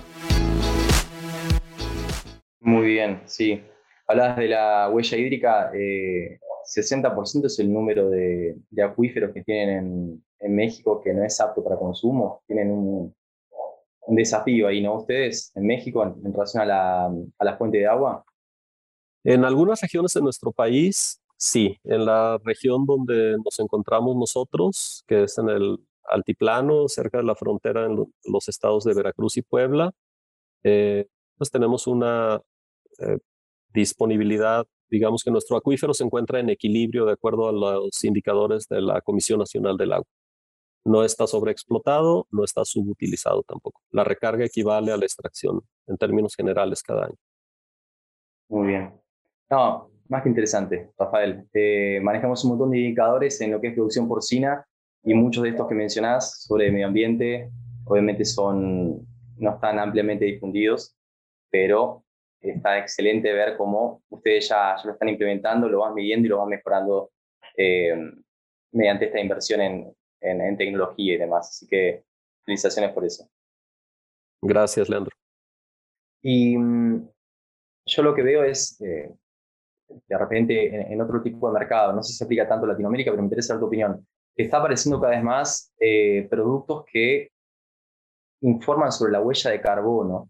Muy 2.61 2.87
bien, 2.87 3.21
sí. 3.25 3.63
Hablabas 4.07 4.37
de 4.37 4.47
la 4.47 4.89
huella 4.89 5.17
hídrica, 5.17 5.71
60% 5.71 5.73
eh, 5.73 7.45
es 7.45 7.59
el 7.59 7.71
número 7.71 8.09
de, 8.09 8.57
acuíferos 8.83 9.33
que 9.33 9.43
tienen 9.43 10.23
en, 10.39 10.55
México 10.55 11.01
que 11.01 11.13
no 11.13 11.23
es 11.23 11.39
apto 11.39 11.63
para 11.63 11.77
consumo. 11.77 12.41
Tienen 12.47 12.71
un, 12.71 13.15
desafío 14.09 14.67
ahí, 14.67 14.81
¿no? 14.81 14.95
Ustedes 14.95 15.51
en 15.55 15.65
México 15.65 16.01
en, 16.03 16.33
relación 16.33 16.63
a 16.63 16.65
la, 16.65 17.05
a 17.05 17.45
la 17.45 17.57
fuente 17.57 17.79
de 17.79 17.87
agua. 17.87 18.23
En 19.25 19.43
algunas 19.43 19.81
regiones 19.81 20.13
de 20.13 20.21
nuestro 20.21 20.53
país, 20.53 21.21
sí. 21.35 21.77
En 21.83 22.05
la 22.05 22.39
región 22.43 22.85
donde 22.85 23.35
nos 23.43 23.59
encontramos 23.59 24.15
nosotros, 24.15 25.03
que 25.07 25.23
es 25.23 25.37
en 25.37 25.49
el 25.49 25.77
altiplano, 26.07 26.87
cerca 26.87 27.17
de 27.19 27.23
la 27.23 27.35
frontera 27.35 27.85
en 27.85 28.05
los 28.23 28.47
estados 28.47 28.83
de 28.83 28.93
Veracruz 28.93 29.37
y 29.37 29.41
Puebla, 29.41 29.91
eh, 30.63 31.07
pues 31.37 31.51
tenemos 31.51 31.87
una 31.87 32.41
eh, 32.99 33.19
disponibilidad, 33.73 34.65
digamos 34.89 35.23
que 35.23 35.31
nuestro 35.31 35.57
acuífero 35.57 35.93
se 35.93 36.03
encuentra 36.03 36.39
en 36.39 36.49
equilibrio 36.49 37.05
de 37.05 37.13
acuerdo 37.13 37.49
a 37.49 37.51
los 37.51 38.03
indicadores 38.03 38.67
de 38.67 38.81
la 38.81 39.01
Comisión 39.01 39.39
Nacional 39.39 39.77
del 39.77 39.93
Agua. 39.93 40.07
No 40.85 41.03
está 41.03 41.27
sobreexplotado, 41.27 42.27
no 42.31 42.43
está 42.43 42.63
subutilizado 42.63 43.43
tampoco. 43.43 43.81
La 43.91 44.03
recarga 44.03 44.45
equivale 44.45 44.91
a 44.91 44.97
la 44.97 45.03
extracción 45.05 45.61
en 45.85 45.97
términos 45.97 46.33
generales 46.35 46.81
cada 46.81 47.05
año. 47.05 47.15
Muy 48.49 48.67
bien. 48.67 48.93
No, 49.49 49.91
más 50.07 50.23
que 50.23 50.29
interesante, 50.29 50.91
Rafael. 50.97 51.47
Eh, 51.53 51.99
manejamos 52.01 52.43
un 52.45 52.51
montón 52.51 52.71
de 52.71 52.79
indicadores 52.79 53.39
en 53.41 53.51
lo 53.51 53.59
que 53.59 53.67
es 53.67 53.73
producción 53.73 54.07
porcina 54.07 54.65
y 55.03 55.13
muchos 55.13 55.43
de 55.43 55.49
estos 55.49 55.67
que 55.67 55.75
mencionás 55.75 56.43
sobre 56.43 56.71
medio 56.71 56.87
ambiente, 56.87 57.49
obviamente 57.85 58.25
son, 58.25 59.07
no 59.37 59.53
están 59.53 59.79
ampliamente 59.79 60.25
difundidos, 60.25 60.95
pero 61.49 62.03
está 62.41 62.77
excelente 62.77 63.31
ver 63.33 63.57
cómo 63.57 64.03
ustedes 64.09 64.49
ya, 64.49 64.75
ya 64.77 64.83
lo 64.85 64.93
están 64.93 65.09
implementando, 65.09 65.69
lo 65.69 65.79
van 65.79 65.93
midiendo 65.93 66.25
y 66.25 66.29
lo 66.29 66.39
van 66.39 66.49
mejorando 66.49 67.11
eh, 67.55 67.95
mediante 68.71 69.05
esta 69.05 69.19
inversión 69.19 69.61
en, 69.61 69.93
en, 70.21 70.57
tecnología 70.57 71.15
y 71.15 71.17
demás. 71.17 71.49
Así 71.49 71.67
que 71.67 72.03
felicitaciones 72.45 72.91
por 72.91 73.05
eso. 73.05 73.27
Gracias, 74.41 74.89
Leandro. 74.89 75.11
Y 76.21 76.57
mm, 76.57 77.09
yo 77.85 78.03
lo 78.03 78.13
que 78.13 78.23
veo 78.23 78.43
es, 78.43 78.79
eh, 78.81 79.11
de 79.87 80.17
repente, 80.17 80.91
en, 80.91 81.01
otro 81.01 81.21
tipo 81.21 81.47
de 81.47 81.59
mercado, 81.59 81.93
no 81.93 82.03
sé 82.03 82.11
si 82.11 82.17
se 82.17 82.23
aplica 82.25 82.47
tanto 82.47 82.65
en 82.65 82.71
Latinoamérica, 82.71 83.11
pero 83.11 83.21
me 83.21 83.27
interesa 83.27 83.59
tu 83.59 83.65
opinión, 83.65 84.05
está 84.43 84.57
apareciendo 84.57 85.01
cada 85.01 85.15
vez 85.15 85.23
más 85.23 85.73
eh, 85.79 86.27
productos 86.29 86.85
que 86.91 87.31
informan 88.41 88.91
sobre 88.91 89.11
la 89.11 89.21
huella 89.21 89.51
de 89.51 89.61
carbono 89.61 90.29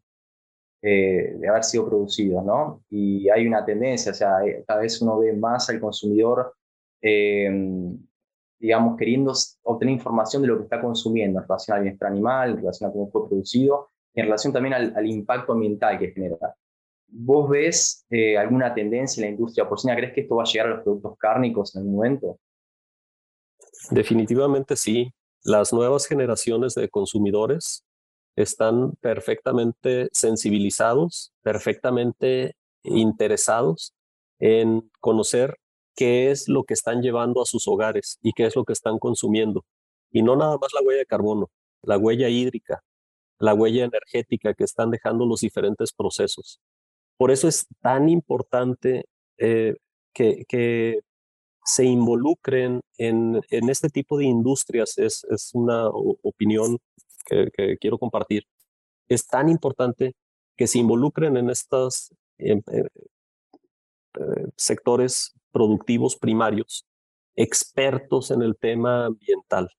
eh, 0.82 1.36
de 1.38 1.48
haber 1.48 1.64
sido 1.64 1.88
producidos, 1.90 2.44
¿no? 2.46 2.84
Y 2.90 3.30
hay 3.30 3.46
una 3.46 3.66
tendencia, 3.66 4.14
o 4.14 4.16
sea, 4.16 4.46
eh, 4.46 4.64
cada 4.66 4.82
vez 4.82 5.02
uno 5.02 5.20
ve 5.20 5.34
más 5.34 5.70
al 5.70 5.80
consumidor, 5.80 6.54
digamos, 8.60 8.98
queriendo 8.98 9.34
obtener 9.64 9.94
información 9.94 10.42
de 10.42 10.48
lo 10.48 10.58
que 10.58 10.64
está 10.64 10.82
consumiendo 10.82 11.40
en 11.40 11.48
relación 11.48 11.78
al 11.78 11.84
bienestar 11.84 12.12
animal, 12.12 12.52
en 12.52 12.58
relación 12.58 12.90
a 12.90 12.94
cómo 12.94 13.10
fue 13.12 13.28
producido, 13.28 13.90
en 14.16 14.26
relación 14.26 14.52
también 14.52 14.74
al, 14.74 15.06
impacto 15.06 15.54
ambiental 15.54 16.00
que 16.00 16.12
genera. 16.12 16.56
¿Vos 17.08 17.50
ves 17.50 18.06
alguna 18.38 18.74
tendencia 18.74 19.22
en 19.22 19.30
la 19.30 19.36
industria 19.36 19.70
porcina? 19.70 19.96
¿Crees 19.96 20.14
que 20.14 20.22
esto 20.22 20.36
va 20.36 20.44
a 20.44 20.46
llegar 20.46 20.68
a 20.68 20.70
los 20.72 20.84
productos 20.84 21.18
cárnicos 21.18 21.76
en 21.76 21.82
algún 21.82 21.96
momento? 21.96 22.40
Definitivamente 23.90 24.76
sí. 24.76 25.14
Las 25.44 25.72
nuevas 25.72 26.08
generaciones 26.08 26.74
de 26.76 26.90
consumidores 26.90 27.84
están 28.36 28.92
perfectamente 29.02 30.10
sensibilizados, 30.12 31.34
perfectamente 31.42 32.56
interesados 32.84 33.94
en 34.40 34.92
conocer 35.00 35.58
qué 35.96 36.32
es 36.32 36.48
lo 36.48 36.64
que 36.64 36.74
están 36.74 37.02
llevando 37.02 37.42
a 37.42 37.46
sus 37.46 37.68
hogares 37.68 38.20
y 38.22 38.34
qué 38.34 38.46
es 38.46 38.56
lo 38.56 38.64
que 38.64 38.74
están 38.74 39.00
consumiendo. 39.00 39.66
Y 40.12 40.22
no 40.22 40.36
nada 40.36 40.58
más 40.62 40.72
la 40.74 40.82
huella 40.82 41.00
de 41.00 41.06
carbono, 41.06 41.50
la 41.82 41.98
huella 41.98 42.30
hídrica, 42.30 42.84
la 43.40 43.54
huella 43.54 43.86
energética 43.86 44.54
que 44.54 44.64
están 44.64 44.92
dejando 44.92 45.26
los 45.26 45.42
diferentes 45.42 45.92
procesos. 45.92 46.60
Por 47.18 47.32
eso 47.32 47.48
es 47.48 47.66
tan 47.82 48.10
importante 48.10 49.06
eh, 49.38 49.76
que, 50.14 51.00
se 51.68 51.84
involucren 51.84 52.80
en, 52.98 53.42
este 53.50 53.90
tipo 53.90 54.18
de 54.18 54.26
industrias. 54.26 54.98
Es, 54.98 55.26
es 55.30 55.52
una 55.54 55.90
opinión 55.90 56.78
que, 57.26 57.78
quiero 57.80 57.98
compartir, 58.00 58.44
es 59.10 59.28
tan 59.28 59.50
importante 59.50 60.16
que 60.56 60.66
se 60.66 60.80
involucren 60.80 61.36
en 61.36 61.50
estos 61.50 62.14
em, 62.38 62.62
eh, 62.72 62.84
eh, 64.20 64.46
sectores 64.56 65.34
productivos 65.52 66.16
primarios, 66.16 66.86
expertos 67.36 68.32
en 68.32 68.42
el 68.44 68.56
tema 68.56 69.08
ambiental, 69.08 69.70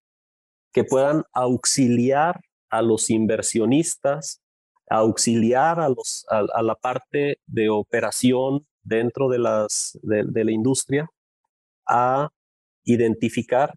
que 0.73 0.85
puedan 0.85 1.25
auxiliar 1.33 2.39
a 2.69 2.83
los 2.83 3.09
inversionistas, 3.09 4.43
auxiliar 4.91 5.81
a, 5.81 5.89
los, 5.89 6.27
a, 6.29 6.63
la 6.63 6.75
parte 6.75 7.39
de 7.47 7.71
operación 7.71 8.67
dentro 8.83 9.31
de, 9.31 9.39
las, 9.39 9.99
de 10.03 10.45
la 10.45 10.53
industria 10.53 11.11
a 11.89 12.31
identificar, 12.85 13.75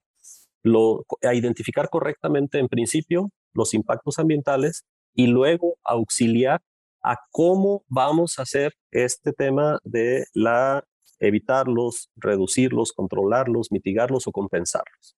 lo, 0.64 1.06
a 1.24 1.34
identificar 1.34 1.90
correctamente 1.90 2.60
en 2.60 2.68
principio 2.68 3.30
los 3.54 3.74
impactos 3.74 4.20
ambientales 4.20 4.86
y 5.14 5.28
luego 5.28 5.78
auxiliar 5.84 6.62
a 7.04 7.18
cómo 7.32 7.84
vamos 7.88 8.38
a 8.38 8.44
hacer 8.44 8.74
este 8.92 9.34
tema 9.34 9.80
de 9.84 10.26
la 10.34 10.84
evitarlos, 11.20 12.10
reducirlos, 12.16 12.94
controlarlos, 12.94 13.72
mitigarlos 13.72 14.28
o 14.28 14.32
compensarlos. 14.32 15.16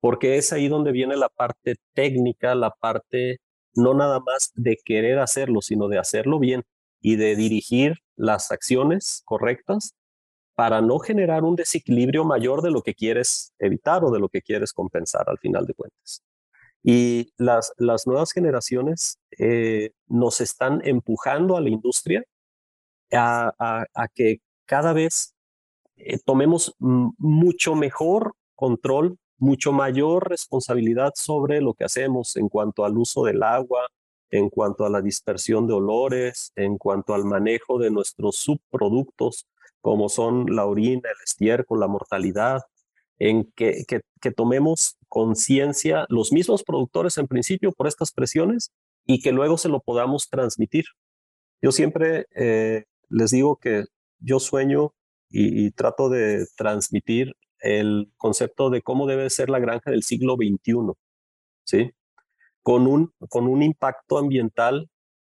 Porque 0.00 0.36
es 0.36 0.52
ahí 0.52 0.68
donde 0.68 0.92
viene 0.92 1.16
la 1.16 1.28
parte 1.28 1.76
técnica, 1.94 2.54
la 2.54 2.70
parte 2.70 3.38
no 3.74 3.94
nada 3.94 4.20
más 4.20 4.52
de 4.54 4.76
querer 4.84 5.18
hacerlo, 5.18 5.62
sino 5.62 5.88
de 5.88 5.98
hacerlo 5.98 6.38
bien 6.38 6.64
y 7.00 7.16
de 7.16 7.34
dirigir 7.34 7.98
las 8.14 8.50
acciones 8.52 9.22
correctas 9.24 9.94
para 10.54 10.80
no 10.80 10.98
generar 10.98 11.44
un 11.44 11.56
desequilibrio 11.56 12.24
mayor 12.24 12.62
de 12.62 12.70
lo 12.70 12.82
que 12.82 12.94
quieres 12.94 13.52
evitar 13.58 14.04
o 14.04 14.10
de 14.10 14.20
lo 14.20 14.28
que 14.28 14.42
quieres 14.42 14.72
compensar 14.72 15.24
al 15.28 15.38
final 15.38 15.66
de 15.66 15.74
cuentas. 15.74 16.22
Y 16.82 17.32
las, 17.36 17.72
las 17.78 18.06
nuevas 18.06 18.32
generaciones 18.32 19.18
eh, 19.38 19.92
nos 20.08 20.40
están 20.40 20.80
empujando 20.84 21.56
a 21.56 21.60
la 21.60 21.70
industria 21.70 22.24
a, 23.12 23.52
a, 23.94 24.08
que 24.08 24.40
cada 24.66 24.92
vez 24.92 25.34
eh, 25.96 26.18
tomemos 26.24 26.74
mucho 26.78 27.74
mejor 27.74 28.34
control, 28.54 29.18
mucho 29.38 29.72
mayor 29.72 30.28
responsabilidad 30.28 31.12
sobre 31.14 31.60
lo 31.60 31.74
que 31.74 31.84
hacemos 31.84 32.36
en 32.36 32.48
cuanto 32.48 32.84
al 32.84 32.96
uso 32.96 33.24
del 33.24 33.42
agua, 33.42 33.86
en 34.30 34.48
cuanto 34.48 34.84
a 34.84 34.90
la 34.90 35.02
dispersión 35.02 35.66
de 35.66 35.74
olores, 35.74 36.52
en 36.56 36.78
cuanto 36.78 37.14
al 37.14 37.24
manejo 37.24 37.78
de 37.78 37.90
nuestros 37.90 38.36
subproductos, 38.36 39.46
como 39.82 40.08
son 40.08 40.46
la 40.56 40.64
orina, 40.64 41.10
el 41.10 41.22
estiércol, 41.24 41.80
la 41.80 41.88
mortalidad, 41.88 42.62
en 43.18 43.52
que, 43.54 43.84
que, 43.86 44.30
tomemos 44.30 44.96
conciencia 45.08 46.06
los 46.08 46.32
mismos 46.32 46.64
productores 46.64 47.18
en 47.18 47.28
principio 47.28 47.72
por 47.72 47.86
estas 47.86 48.10
presiones 48.10 48.72
y 49.04 49.20
que 49.20 49.32
luego 49.32 49.58
se 49.58 49.68
lo 49.68 49.80
podamos 49.80 50.28
transmitir. 50.28 50.84
Yo 51.60 51.70
siempre 51.70 52.26
eh, 52.34 52.84
les 53.08 53.30
digo 53.30 53.56
que 53.56 53.84
yo 54.18 54.40
sueño 54.40 54.94
y, 55.28 55.70
trato 55.72 56.08
de 56.08 56.46
transmitir 56.56 57.34
el 57.60 58.12
concepto 58.16 58.70
de 58.70 58.82
cómo 58.82 59.06
debe 59.06 59.30
ser 59.30 59.48
la 59.50 59.60
granja 59.60 59.90
del 59.90 60.02
siglo 60.02 60.36
XXI, 60.36 60.92
¿sí? 61.64 61.90
Con 62.62 62.86
un, 62.86 63.12
con 63.28 63.46
un 63.46 63.62
impacto 63.62 64.18
ambiental 64.18 64.90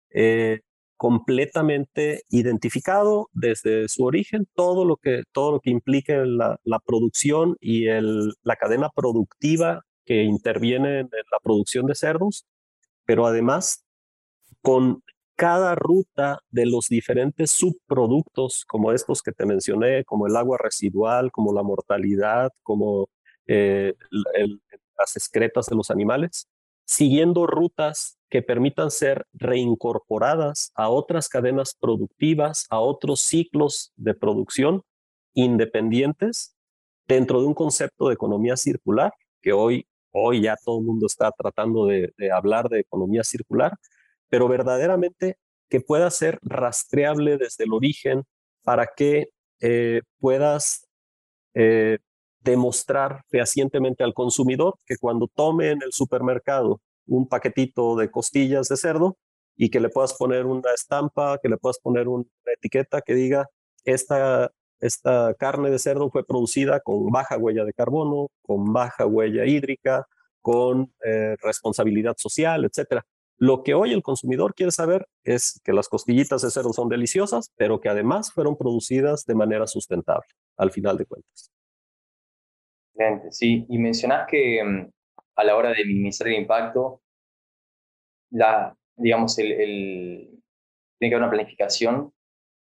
eh, 0.09 0.61
completamente 1.01 2.25
identificado 2.29 3.27
desde 3.33 3.89
su 3.89 4.03
origen, 4.03 4.47
todo 4.53 4.85
lo 4.85 4.97
que, 4.97 5.23
todo 5.31 5.53
lo 5.53 5.59
que 5.59 5.71
implique 5.71 6.15
la, 6.27 6.59
producción 6.85 7.57
y 7.59 7.87
la 7.87 8.55
cadena 8.55 8.87
productiva 8.95 9.83
que 10.05 10.21
interviene 10.21 10.99
en 10.99 11.09
la 11.09 11.39
producción 11.41 11.87
de 11.87 11.95
cerdos, 11.95 12.45
pero 13.03 13.25
además 13.25 13.83
con 14.61 15.01
cada 15.35 15.73
ruta 15.73 16.43
de 16.51 16.67
los 16.67 16.87
diferentes 16.87 17.49
subproductos, 17.49 18.63
como 18.67 18.91
estos 18.91 19.23
que 19.23 19.31
te 19.31 19.47
mencioné, 19.47 20.05
como 20.05 20.27
el 20.27 20.35
agua 20.35 20.59
residual, 20.61 21.31
como 21.31 21.51
la 21.51 21.63
mortalidad, 21.63 22.51
como 22.61 23.09
eh, 23.47 23.95
las 24.99 25.15
excretas 25.15 25.65
de 25.65 25.75
los 25.75 25.89
animales, 25.89 26.47
siguiendo 26.91 27.47
rutas 27.47 28.19
que 28.29 28.41
permitan 28.41 28.91
ser 28.91 29.25
reincorporadas 29.31 30.73
a 30.75 30.89
otras 30.89 31.29
cadenas 31.29 31.73
productivas, 31.73 32.67
a 32.69 32.81
otros 32.81 33.21
ciclos 33.21 33.93
de 33.95 34.13
producción 34.13 34.83
independientes 35.33 36.53
dentro 37.07 37.39
de 37.39 37.47
un 37.47 37.53
concepto 37.53 38.09
de 38.09 38.15
economía 38.15 38.57
circular, 38.57 39.13
que 39.41 39.53
hoy, 39.53 39.87
hoy 40.11 40.41
ya 40.41 40.57
todo 40.57 40.79
el 40.79 40.85
mundo 40.85 41.05
está 41.05 41.31
tratando 41.31 41.85
de 41.85 42.11
hablar 42.29 42.67
de 42.67 42.81
economía 42.81 43.23
circular, 43.23 43.71
pero 44.27 44.49
verdaderamente 44.49 45.37
que 45.69 45.79
pueda 45.79 46.11
ser 46.11 46.39
rastreable 46.41 47.37
desde 47.37 47.63
el 47.63 47.71
origen 47.71 48.23
para 48.63 48.87
que 48.97 49.29
eh, 49.61 50.01
puedas 50.19 50.89
eh, 51.53 51.99
demostrar 52.41 53.23
fehacientemente 53.29 54.03
al 54.03 54.13
consumidor 54.13 54.75
que 54.85 54.97
cuando 54.97 55.27
tome 55.27 55.71
en 55.71 55.81
el 55.83 55.91
supermercado 55.91 56.81
un 57.07 57.27
paquetito 57.27 57.95
de 57.95 58.09
costillas 58.09 58.67
de 58.67 58.77
cerdo 58.77 59.17
y 59.55 59.69
que 59.69 59.79
le 59.79 59.89
puedas 59.89 60.13
poner 60.13 60.45
una 60.45 60.73
estampa, 60.73 61.37
que 61.41 61.49
le 61.49 61.57
puedas 61.57 61.79
poner 61.79 62.07
una 62.07 62.25
etiqueta 62.57 63.01
que 63.01 63.13
diga 63.13 63.47
esta, 63.83 64.51
esta 64.79 65.33
carne 65.35 65.69
de 65.69 65.79
cerdo 65.79 66.09
fue 66.09 66.25
producida 66.25 66.79
con 66.79 67.11
baja 67.11 67.37
huella 67.37 67.65
de 67.65 67.73
carbono, 67.73 68.29
con 68.41 68.71
baja 68.73 69.05
huella 69.05 69.45
hídrica, 69.45 70.07
con 70.41 70.91
eh, 71.05 71.35
responsabilidad 71.41 72.15
social, 72.17 72.65
etcétera. 72.65 73.05
Lo 73.37 73.63
que 73.63 73.73
hoy 73.73 73.91
el 73.91 74.03
consumidor 74.03 74.53
quiere 74.53 74.71
saber 74.71 75.07
es 75.23 75.59
que 75.63 75.73
las 75.73 75.89
costillitas 75.89 76.43
de 76.43 76.51
cerdo 76.51 76.73
son 76.73 76.89
deliciosas, 76.89 77.51
pero 77.55 77.79
que 77.79 77.89
además 77.89 78.31
fueron 78.31 78.55
producidas 78.55 79.25
de 79.25 79.35
manera 79.35 79.67
sustentable, 79.67 80.27
al 80.57 80.71
final 80.71 80.97
de 80.97 81.05
cuentas. 81.05 81.51
Sí. 83.31 83.65
Y 83.69 83.77
mencionás 83.77 84.27
que 84.29 84.63
mm, 84.63 84.89
a 85.35 85.43
la 85.43 85.55
hora 85.55 85.69
de 85.71 85.85
minimizar 85.85 86.27
el 86.27 86.35
impacto, 86.35 87.01
la, 88.31 88.75
digamos, 88.95 89.37
el, 89.39 90.29
tiene 90.99 91.11
que 91.11 91.15
haber 91.15 91.23
una 91.23 91.29
planificación 91.29 92.13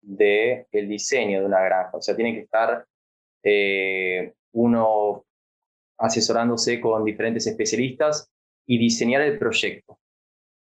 del 0.00 0.66
el 0.72 0.88
diseño 0.88 1.40
de 1.40 1.46
una 1.46 1.62
granja. 1.62 1.96
O 1.96 2.02
sea, 2.02 2.16
tiene 2.16 2.34
que 2.34 2.40
estar 2.40 2.86
eh, 3.42 4.32
uno 4.52 5.24
asesorándose 5.98 6.80
con 6.80 7.04
diferentes 7.04 7.46
especialistas 7.46 8.30
y 8.66 8.78
diseñar 8.78 9.22
el 9.22 9.38
proyecto. 9.38 9.98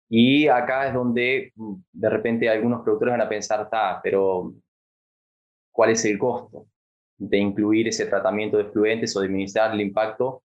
Y 0.08 0.48
acá 0.48 0.88
es 0.88 0.94
donde 0.94 1.52
mm, 1.56 1.74
de 1.92 2.10
repente 2.10 2.48
algunos 2.48 2.82
productores 2.82 3.12
van 3.12 3.22
a 3.22 3.28
pensar, 3.28 3.68
pero 4.02 4.54
¿cuál 5.72 5.90
es 5.90 6.04
el 6.04 6.18
costo 6.18 6.66
de 7.18 7.38
incluir 7.38 7.88
ese 7.88 8.06
tratamiento 8.06 8.56
de 8.56 8.66
fluentes 8.66 9.16
o 9.16 9.20
de 9.20 9.28
minimizar 9.28 9.72
el 9.72 9.80
impacto 9.80 10.42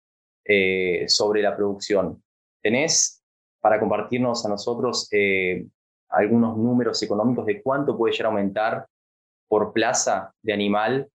eh, 0.45 1.05
sobre 1.09 1.43
la 1.43 1.57
producción? 1.57 2.23
¿Tenés 2.63 3.23
para 3.61 3.81
compartirnos 3.81 4.45
a 4.47 4.49
nosotros 4.49 5.09
eh, 5.13 5.67
algunos 6.09 6.57
números 6.57 7.03
económicos 7.03 7.47
de 7.47 7.63
cuánto 7.63 7.97
puede 7.97 8.13
llegar 8.13 8.27
a 8.27 8.31
aumentar 8.31 8.87
por 9.49 9.73
plaza 9.73 10.33
de 10.43 10.53
animal 10.53 11.09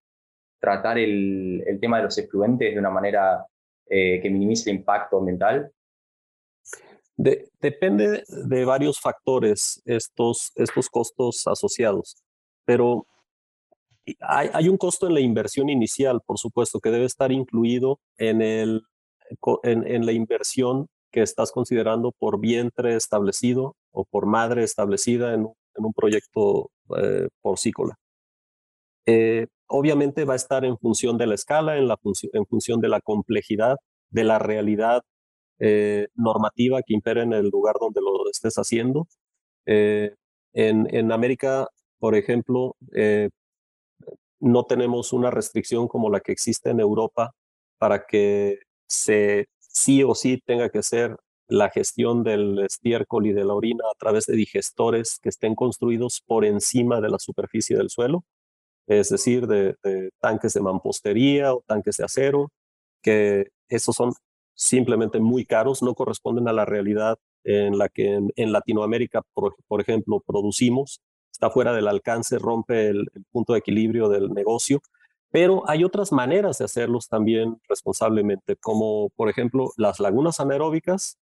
tratar 0.60 0.98
el, 0.98 1.62
el 1.66 1.80
tema 1.80 1.98
de 1.98 2.04
los 2.04 2.16
efluentes 2.18 2.72
de 2.72 2.78
una 2.78 2.90
manera 2.90 3.44
eh, 3.88 4.20
que 4.22 4.30
minimice 4.30 4.70
el 4.70 4.76
impacto 4.76 5.18
ambiental? 5.18 5.70
depende 7.14 8.24
de 8.26 8.64
varios 8.64 8.98
factores 8.98 9.82
estos, 9.84 10.50
estos 10.56 10.88
costos 10.88 11.46
asociados, 11.46 12.16
pero 12.64 13.06
hay, 14.20 14.68
un 14.68 14.76
costo 14.76 15.06
en 15.06 15.14
la 15.14 15.20
inversión 15.20 15.68
inicial, 15.68 16.20
por 16.26 16.38
supuesto, 16.38 16.80
que 16.80 16.90
debe 16.90 17.04
estar 17.04 17.32
incluido 17.32 18.00
en, 18.18 18.42
el, 18.42 18.82
en, 19.62 19.86
en 19.86 20.06
la 20.06 20.12
inversión 20.12 20.88
que 21.12 21.22
estás 21.22 21.52
considerando 21.52 22.12
por 22.12 22.40
vientre 22.40 22.96
establecido 22.96 23.76
o 23.92 24.04
por 24.04 24.26
madre 24.26 24.64
establecida 24.64 25.34
en, 25.34 25.46
un 25.76 25.92
proyecto 25.94 26.70
eh, 26.98 27.28
porcícola. 27.40 27.96
Eh, 29.06 29.46
obviamente 29.66 30.24
va 30.24 30.34
a 30.34 30.36
estar 30.36 30.64
en 30.64 30.76
función 30.78 31.16
de 31.16 31.26
la 31.26 31.34
escala, 31.34 31.76
en, 31.78 31.88
la 31.88 31.98
en 32.32 32.46
función 32.46 32.80
de 32.80 32.88
la 32.88 33.00
complejidad, 33.00 33.76
de 34.10 34.24
la 34.24 34.38
realidad 34.38 35.02
eh, 35.58 36.08
normativa 36.14 36.82
que 36.82 36.94
impera 36.94 37.22
en 37.22 37.32
el 37.32 37.48
lugar 37.48 37.76
donde 37.80 38.00
lo 38.00 38.28
estés 38.30 38.56
haciendo. 38.56 39.06
Eh, 39.66 40.14
en, 40.52 40.94
en, 40.94 41.12
América, 41.12 41.68
por 41.98 42.14
ejemplo, 42.14 42.76
eh, 42.94 43.30
no 44.42 44.64
tenemos 44.64 45.12
una 45.12 45.30
restricción 45.30 45.88
como 45.88 46.10
la 46.10 46.20
que 46.20 46.32
existe 46.32 46.70
en 46.70 46.80
Europa 46.80 47.34
para 47.78 48.06
que 48.06 48.58
se 48.86 49.48
sí 49.58 50.02
o 50.02 50.14
sí 50.14 50.40
tenga 50.44 50.68
que 50.68 50.82
ser 50.82 51.16
la 51.48 51.70
gestión 51.70 52.22
del 52.24 52.58
estiércol 52.60 53.26
y 53.26 53.32
de 53.32 53.44
la 53.44 53.54
orina 53.54 53.84
a 53.90 53.98
través 53.98 54.26
de 54.26 54.36
digestores 54.36 55.18
que 55.22 55.28
estén 55.28 55.54
construidos 55.54 56.22
por 56.26 56.44
encima 56.44 57.00
de 57.00 57.10
la 57.10 57.18
superficie 57.18 57.76
del 57.76 57.90
suelo, 57.90 58.24
es 58.86 59.08
decir, 59.10 59.46
de, 59.46 59.76
de 59.82 60.10
tanques 60.20 60.54
de 60.54 60.60
mampostería 60.60 61.54
o 61.54 61.62
tanques 61.66 61.96
de 61.96 62.04
acero, 62.04 62.50
que 63.02 63.48
esos 63.68 63.96
son 63.96 64.12
simplemente 64.54 65.20
muy 65.20 65.44
caros, 65.44 65.82
no 65.82 65.94
corresponden 65.94 66.48
a 66.48 66.52
la 66.52 66.64
realidad 66.64 67.18
en 67.44 67.78
la 67.78 67.88
que 67.88 68.20
en, 68.36 68.52
Latinoamérica, 68.52 69.22
por, 69.34 69.80
ejemplo, 69.80 70.22
producimos, 70.24 71.00
está 71.32 71.50
fuera 71.50 71.72
del 71.72 71.88
alcance, 71.88 72.38
rompe 72.38 72.88
el, 72.88 73.08
punto 73.30 73.54
de 73.54 73.60
equilibrio 73.60 74.08
del 74.08 74.30
negocio, 74.30 74.80
pero 75.30 75.68
hay 75.68 75.82
otras 75.82 76.12
maneras 76.12 76.58
de 76.58 76.66
hacerlos 76.66 77.08
también 77.08 77.58
responsablemente, 77.68 78.56
como 78.56 79.08
por 79.16 79.30
ejemplo 79.30 79.72
las 79.76 79.98
lagunas 79.98 80.40
anaeróbicas, 80.40 81.18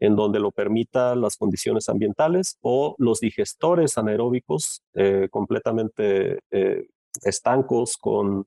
en 0.00 0.16
donde 0.16 0.38
lo 0.38 0.50
permitan 0.50 1.20
las 1.20 1.36
condiciones 1.36 1.88
ambientales, 1.88 2.58
o 2.60 2.94
los 2.98 3.20
digestores 3.20 3.96
anaeróbicos 3.96 4.82
eh, 4.94 5.28
completamente 5.30 6.40
eh, 6.50 6.88
estancos, 7.22 7.96
con, 7.96 8.46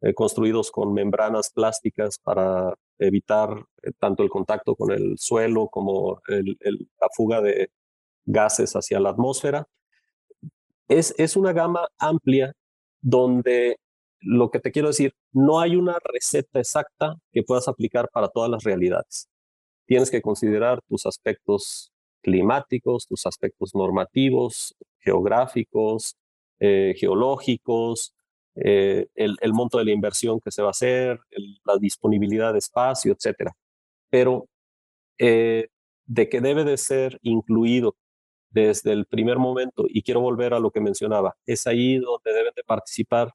eh, 0.00 0.14
construidos 0.14 0.70
con 0.72 0.92
membranas 0.92 1.50
plásticas 1.50 2.18
para 2.18 2.74
evitar 2.98 3.64
tanto 3.98 4.22
el 4.22 4.30
contacto 4.30 4.74
con 4.74 4.90
el 4.90 5.16
suelo 5.18 5.68
como 5.68 6.20
la 6.26 7.08
fuga 7.14 7.42
de 7.42 7.70
gases 8.24 8.74
hacia 8.74 8.98
la 9.00 9.10
atmósfera. 9.10 9.68
Es, 10.88 11.14
es 11.18 11.36
una 11.36 11.52
gama 11.52 11.88
amplia 11.98 12.52
donde 13.00 13.76
lo 14.20 14.50
que 14.50 14.60
te 14.60 14.72
quiero 14.72 14.88
decir, 14.88 15.14
no 15.32 15.60
hay 15.60 15.76
una 15.76 15.98
receta 16.02 16.58
exacta 16.58 17.16
que 17.32 17.42
puedas 17.42 17.68
aplicar 17.68 18.08
para 18.12 18.28
todas 18.28 18.50
las 18.50 18.64
realidades. 18.64 19.28
Tienes 19.86 20.10
que 20.10 20.22
considerar 20.22 20.80
tus 20.88 21.06
aspectos 21.06 21.92
climáticos, 22.22 23.06
tus 23.06 23.26
aspectos 23.26 23.74
normativos, 23.74 24.74
geográficos, 24.98 26.16
eh, 26.58 26.94
geológicos, 26.98 28.14
eh, 28.56 29.06
el, 29.14 29.52
monto 29.52 29.78
de 29.78 29.84
la 29.84 29.92
inversión 29.92 30.40
que 30.40 30.50
se 30.50 30.62
va 30.62 30.68
a 30.68 30.70
hacer, 30.70 31.20
la 31.64 31.76
disponibilidad 31.78 32.52
de 32.52 32.58
espacio, 32.58 33.12
etcétera. 33.12 33.52
Pero 34.10 34.48
eh, 35.18 35.68
de 36.06 36.28
que 36.28 36.40
debe 36.40 36.64
de 36.64 36.76
ser 36.78 37.18
incluido 37.22 37.94
desde 38.56 38.92
el 38.92 39.04
primer 39.04 39.38
momento, 39.38 39.84
y 39.86 40.02
quiero 40.02 40.20
volver 40.22 40.54
a 40.54 40.60
lo 40.60 40.70
que 40.70 40.80
mencionaba, 40.80 41.36
es 41.44 41.66
ahí 41.66 41.98
donde 41.98 42.32
deben 42.32 42.54
de 42.56 42.64
participar 42.64 43.34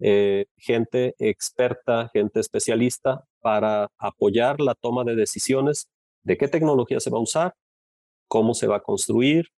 eh, 0.00 0.46
gente 0.56 1.14
experta, 1.18 2.10
gente 2.12 2.40
especialista 2.40 3.24
para 3.40 3.90
apoyar 3.98 4.60
la 4.60 4.74
toma 4.74 5.04
de 5.04 5.14
decisiones 5.14 5.88
de 6.22 6.38
qué 6.38 6.48
tecnología 6.48 7.00
se 7.00 7.10
va 7.10 7.18
a 7.18 7.22
usar, 7.22 7.54
cómo 8.28 8.54
se 8.54 8.66
va 8.66 8.76
a 8.76 8.82
construir, 8.82 9.48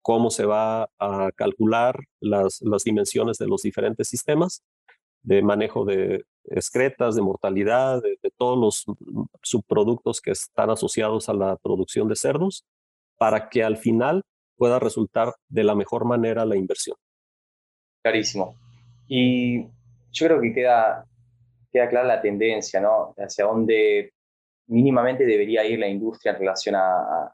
cómo 0.00 0.30
se 0.30 0.46
va 0.46 0.88
a 0.98 1.30
calcular 1.36 2.00
las, 2.18 2.62
las 2.62 2.84
dimensiones 2.84 3.36
de 3.36 3.48
los 3.48 3.60
diferentes 3.62 4.08
sistemas 4.08 4.62
de 5.22 5.42
manejo 5.42 5.84
de 5.84 6.24
excretas, 6.44 7.16
de 7.16 7.22
mortalidad, 7.22 8.00
de, 8.02 8.16
todos 8.38 8.58
los 8.58 8.96
subproductos 9.42 10.20
que 10.20 10.30
están 10.30 10.70
asociados 10.70 11.28
a 11.28 11.34
la 11.34 11.56
producción 11.56 12.08
de 12.08 12.16
cerdos, 12.16 12.64
para 13.18 13.48
que 13.48 13.62
al 13.64 13.76
final 13.76 14.22
pueda 14.58 14.78
resultar 14.78 15.32
de 15.48 15.64
la 15.64 15.74
mejor 15.74 16.04
manera 16.04 16.44
la 16.44 16.56
inversión. 16.56 16.96
Clarísimo. 18.02 18.56
Y 19.06 19.62
yo 20.12 20.26
creo 20.26 20.40
que 20.40 20.52
queda, 20.52 21.06
queda 21.72 21.88
clara 21.88 22.06
la 22.06 22.20
tendencia, 22.20 22.80
¿no? 22.80 23.14
Hacia 23.16 23.46
dónde 23.46 24.12
mínimamente 24.66 25.24
debería 25.24 25.64
ir 25.64 25.78
la 25.78 25.88
industria 25.88 26.32
en 26.32 26.38
relación 26.38 26.74
a, 26.76 27.32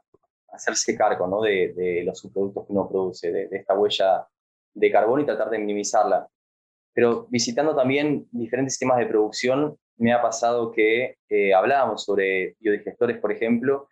hacerse 0.55 0.95
cargo 0.95 1.27
¿no? 1.27 1.41
de, 1.41 2.01
los 2.05 2.17
subproductos 2.17 2.65
que 2.65 2.71
uno 2.71 2.87
produce, 2.87 3.29
de, 3.29 3.49
esta 3.51 3.73
huella 3.73 4.25
de 4.73 4.89
carbono 4.89 5.21
y 5.21 5.25
tratar 5.25 5.49
de 5.49 5.59
minimizarla. 5.59 6.27
Pero 6.93 7.27
visitando 7.29 7.75
también 7.75 8.25
diferentes 8.31 8.73
sistemas 8.73 8.99
de 8.99 9.05
producción, 9.05 9.77
me 9.97 10.13
ha 10.13 10.21
pasado 10.21 10.71
que 10.71 11.17
eh, 11.27 11.53
hablábamos 11.53 12.05
sobre 12.05 12.55
biodigestores, 12.61 13.17
por 13.17 13.33
ejemplo, 13.33 13.89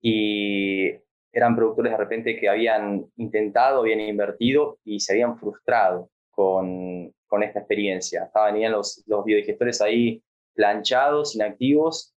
y 0.00 0.92
eran 1.32 1.54
productores 1.56 1.92
de 1.92 1.98
repente 1.98 2.36
que 2.38 2.48
habían 2.48 3.06
intentado, 3.16 3.80
habían 3.80 4.00
invertido 4.00 4.78
y 4.84 5.00
se 5.00 5.12
habían 5.12 5.38
frustrado 5.38 6.10
con, 6.30 7.12
con 7.26 7.42
esta 7.42 7.60
experiencia. 7.60 8.24
Estaban 8.24 8.60
los, 8.70 9.02
los 9.06 9.24
biodigestores 9.24 9.80
ahí 9.80 10.22
planchados, 10.54 11.34
inactivos. 11.34 12.14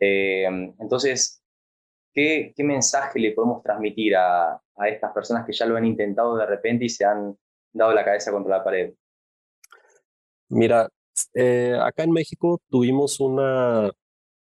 Eh, 0.00 0.46
entonces, 0.78 1.42
¿qué, 2.12 2.52
¿qué, 2.56 2.64
mensaje 2.64 3.18
le 3.18 3.32
podemos 3.32 3.62
transmitir 3.62 4.16
a, 4.16 4.54
a, 4.54 4.88
estas 4.88 5.12
personas 5.12 5.44
que 5.44 5.52
ya 5.52 5.66
lo 5.66 5.76
han 5.76 5.84
intentado 5.84 6.36
de 6.36 6.46
repente 6.46 6.84
y 6.84 6.88
se 6.88 7.04
han 7.04 7.36
dado 7.72 7.92
la 7.92 8.04
cabeza 8.04 8.30
contra 8.30 8.58
la 8.58 8.64
pared? 8.64 8.94
Mira, 10.48 10.88
eh, 11.34 11.76
acá 11.80 12.04
en 12.04 12.12
México 12.12 12.60
tuvimos 12.70 13.20
una, 13.20 13.90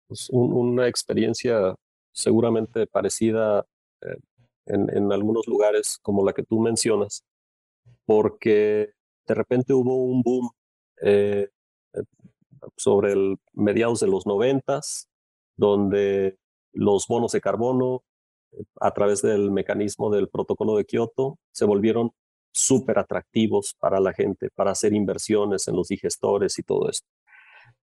pues, 0.08 0.30
una 0.30 0.88
experiencia 0.88 1.76
seguramente 2.12 2.88
parecida 2.88 3.66
en, 4.66 4.96
en, 4.96 5.12
algunos 5.12 5.48
lugares 5.48 6.00
como 6.02 6.26
la 6.26 6.34
que 6.34 6.44
tú 6.44 6.60
mencionas, 6.60 7.24
porque 8.06 8.94
de 9.28 9.34
repente 9.34 9.74
hubo 9.74 10.06
un 10.06 10.22
boom 10.22 10.50
eh, 11.02 11.50
sobre 12.78 13.14
el 13.14 13.38
mediados 13.54 14.00
de 14.00 14.08
los 14.08 14.26
noventas, 14.26 15.10
donde 15.56 16.38
los 16.74 17.08
bonos 17.08 17.32
de 17.32 17.42
carbono, 17.42 18.04
a 18.80 18.92
través 18.92 19.22
del 19.22 19.52
mecanismo 19.52 20.10
del 20.10 20.30
protocolo 20.30 20.78
de 20.78 20.86
Kioto, 20.86 21.38
se 21.52 21.66
volvieron 21.66 22.12
súper 22.52 23.00
atractivos 23.00 23.76
para 23.80 24.00
la 24.00 24.14
gente, 24.14 24.50
para 24.56 24.72
hacer 24.72 24.94
inversiones 24.94 25.68
en 25.68 25.76
los 25.76 25.90
digestores 25.90 26.58
y 26.58 26.64
todo 26.64 26.90
esto. 26.90 27.08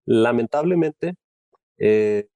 Lamentablemente, 0.07 1.15
eh, 1.79 2.29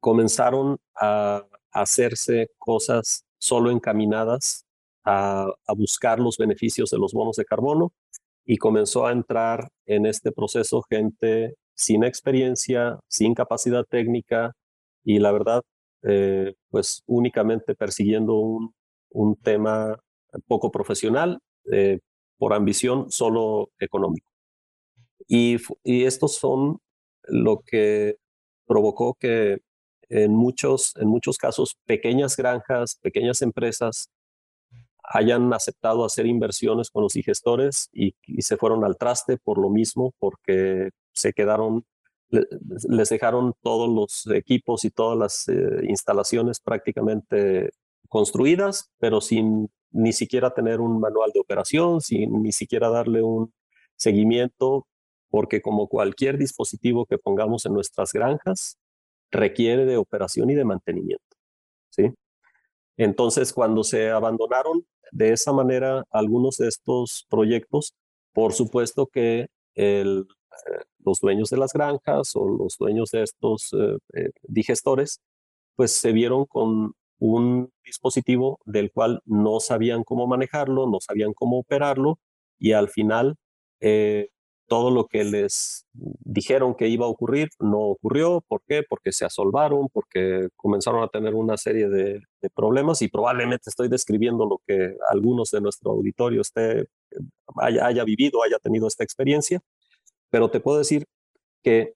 comenzaron 0.00 0.78
a 0.94 1.44
hacerse 1.80 2.48
cosas 2.58 3.24
solo 3.38 3.70
encaminadas 3.70 4.64
a, 5.04 5.46
buscar 5.76 6.18
los 6.18 6.36
beneficios 6.36 6.90
de 6.90 6.98
los 6.98 7.12
bonos 7.12 7.36
de 7.36 7.44
carbono 7.44 7.92
y 8.44 8.56
comenzó 8.56 9.06
a 9.06 9.12
entrar 9.12 9.68
en 9.86 10.06
este 10.06 10.32
proceso 10.32 10.82
gente 10.88 11.54
sin 11.74 12.04
experiencia, 12.04 12.98
sin 13.08 13.34
capacidad 13.34 13.84
técnica 13.84 14.52
y 15.04 15.18
la 15.18 15.32
verdad, 15.32 15.62
eh, 16.02 16.54
pues 16.70 17.02
únicamente 17.06 17.74
persiguiendo 17.74 18.34
un, 18.34 18.74
un 19.10 19.36
tema 19.36 19.96
poco 20.46 20.70
profesional 20.70 21.38
eh, 21.72 22.00
por 22.38 22.52
ambición 22.52 23.10
solo 23.10 23.70
económico. 23.78 24.30
Y, 25.28 25.56
y, 25.82 26.04
estos 26.04 26.36
son 26.36 26.78
lo 27.24 27.60
que 27.66 28.16
provocó 28.66 29.14
que 29.18 29.58
en 30.08 30.34
muchos, 30.34 30.94
en 30.96 31.08
muchos 31.08 31.38
casos 31.38 31.76
pequeñas 31.84 32.36
granjas, 32.36 32.98
pequeñas 33.02 33.42
empresas 33.42 34.10
hayan 35.08 35.52
aceptado 35.52 36.04
hacer 36.04 36.26
inversiones 36.26 36.90
con 36.90 37.02
los 37.02 37.12
digestores 37.12 37.88
y, 37.92 38.14
se 38.38 38.56
fueron 38.56 38.84
al 38.84 38.96
traste 38.96 39.38
por 39.38 39.58
lo 39.58 39.70
mismo, 39.70 40.12
porque 40.18 40.90
se 41.12 41.32
quedaron, 41.32 41.84
les 42.30 43.08
dejaron 43.08 43.54
todos 43.62 43.88
los 43.88 44.34
equipos 44.34 44.84
y 44.84 44.90
todas 44.90 45.16
las 45.16 45.48
eh, 45.48 45.86
instalaciones 45.88 46.60
prácticamente 46.60 47.70
construidas, 48.08 48.90
pero 48.98 49.20
sin 49.20 49.70
ni 49.92 50.12
siquiera 50.12 50.52
tener 50.52 50.80
un 50.80 51.00
manual 51.00 51.30
de 51.32 51.40
operación, 51.40 52.00
sin 52.00 52.42
ni 52.42 52.52
siquiera 52.52 52.90
darle 52.90 53.22
un 53.22 53.52
seguimiento, 53.96 54.86
porque 55.30 55.62
como 55.62 55.88
cualquier 55.88 56.36
dispositivo 56.36 57.06
que 57.06 57.18
pongamos 57.18 57.64
en 57.66 57.74
nuestras 57.74 58.12
granjas, 58.12 58.76
requiere 59.30 59.84
de 59.84 59.96
operación 59.96 60.50
y 60.50 60.54
de 60.54 60.64
mantenimiento. 60.64 61.36
¿sí? 61.90 62.12
Entonces, 62.96 63.52
cuando 63.52 63.84
se 63.84 64.10
abandonaron 64.10 64.86
de 65.12 65.32
esa 65.32 65.52
manera 65.52 66.04
algunos 66.10 66.56
de 66.56 66.68
estos 66.68 67.26
proyectos, 67.28 67.94
por 68.32 68.52
supuesto 68.52 69.06
que 69.06 69.48
el, 69.74 70.26
eh, 70.66 70.84
los 71.04 71.20
dueños 71.20 71.50
de 71.50 71.58
las 71.58 71.72
granjas 71.72 72.32
o 72.34 72.48
los 72.48 72.76
dueños 72.78 73.10
de 73.10 73.22
estos 73.22 73.72
eh, 73.72 73.98
eh, 74.14 74.30
digestores, 74.42 75.20
pues 75.76 75.92
se 75.92 76.12
vieron 76.12 76.46
con 76.46 76.94
un 77.18 77.70
dispositivo 77.84 78.58
del 78.64 78.90
cual 78.92 79.20
no 79.24 79.60
sabían 79.60 80.04
cómo 80.04 80.26
manejarlo, 80.26 80.86
no 80.86 80.98
sabían 81.00 81.32
cómo 81.32 81.58
operarlo 81.58 82.18
y 82.58 82.72
al 82.72 82.88
final 82.88 83.36
todo 84.66 84.90
lo 84.90 85.06
que 85.06 85.24
les 85.24 85.86
dijeron 85.92 86.74
que 86.74 86.88
iba 86.88 87.06
a 87.06 87.08
ocurrir 87.08 87.48
no 87.60 87.78
ocurrió. 87.78 88.42
¿Por 88.48 88.62
qué? 88.66 88.82
Porque 88.88 89.12
se 89.12 89.24
asolvaron, 89.24 89.88
porque 89.92 90.48
comenzaron 90.56 91.02
a 91.02 91.08
tener 91.08 91.34
una 91.34 91.56
serie 91.56 91.88
de, 91.88 92.20
problemas 92.54 93.02
y 93.02 93.08
probablemente 93.08 93.70
estoy 93.70 93.88
describiendo 93.88 94.46
lo 94.46 94.60
que 94.64 94.96
algunos 95.10 95.50
de 95.50 95.60
nuestro 95.60 95.90
auditorio 95.90 96.42
esté, 96.42 96.86
haya, 97.56 98.04
vivido, 98.04 98.40
haya 98.44 98.58
tenido 98.60 98.86
esta 98.86 99.02
experiencia. 99.02 99.60
Pero 100.30 100.48
te 100.48 100.60
puedo 100.60 100.78
decir 100.78 101.06
que 101.62 101.94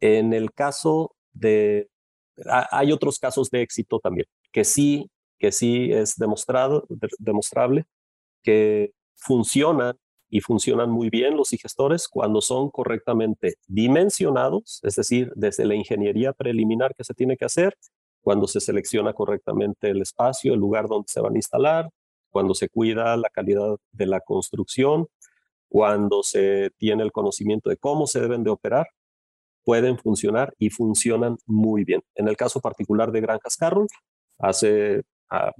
en 0.00 0.32
el 0.32 0.52
caso 0.52 1.14
de... 1.32 1.88
Hay 2.72 2.90
otros 2.90 3.18
casos 3.18 3.50
de 3.50 3.62
éxito 3.62 4.00
también 4.00 4.26
que 4.52 4.64
sí, 4.64 5.10
que 5.38 5.50
sí 5.50 5.90
es 5.92 6.16
demostrado, 6.16 6.86
demostrable 7.18 7.86
que 8.42 8.92
funcionan 9.16 9.96
y 10.32 10.40
funcionan 10.40 10.90
muy 10.90 11.10
bien 11.10 11.36
los 11.36 11.50
digestores 11.50 12.08
cuando 12.08 12.40
son 12.40 12.70
correctamente 12.70 13.56
dimensionados, 13.68 14.80
es 14.82 14.94
decir, 14.96 15.30
desde 15.36 15.66
la 15.66 15.74
ingeniería 15.74 16.32
preliminar 16.32 16.94
que 16.94 17.04
se 17.04 17.12
tiene 17.12 17.36
que 17.36 17.44
hacer, 17.44 17.76
cuando 18.22 18.46
se 18.46 18.60
selecciona 18.60 19.12
correctamente 19.12 19.90
el 19.90 20.00
espacio, 20.00 20.54
el 20.54 20.60
lugar 20.60 20.88
donde 20.88 21.06
se 21.08 21.20
van 21.20 21.34
a 21.34 21.38
instalar, 21.38 21.90
cuando 22.30 22.54
se 22.54 22.70
cuida 22.70 23.14
la 23.16 23.28
calidad 23.28 23.76
de 23.92 24.06
la 24.06 24.20
construcción, 24.20 25.06
cuando 25.68 26.22
se 26.22 26.70
tiene 26.78 27.02
el 27.02 27.12
conocimiento 27.12 27.68
de 27.68 27.76
cómo 27.76 28.06
se 28.06 28.20
deben 28.20 28.42
de 28.42 28.50
operar, 28.50 28.86
pueden 29.64 29.98
funcionar 29.98 30.54
y 30.58 30.70
funcionan 30.70 31.36
muy 31.44 31.84
bien. 31.84 32.00
En 32.14 32.26
el 32.26 32.38
caso 32.38 32.60
particular 32.60 33.12
de 33.12 33.20
Granjas 33.20 33.56
Carroll, 33.56 33.88
Hace 34.42 35.02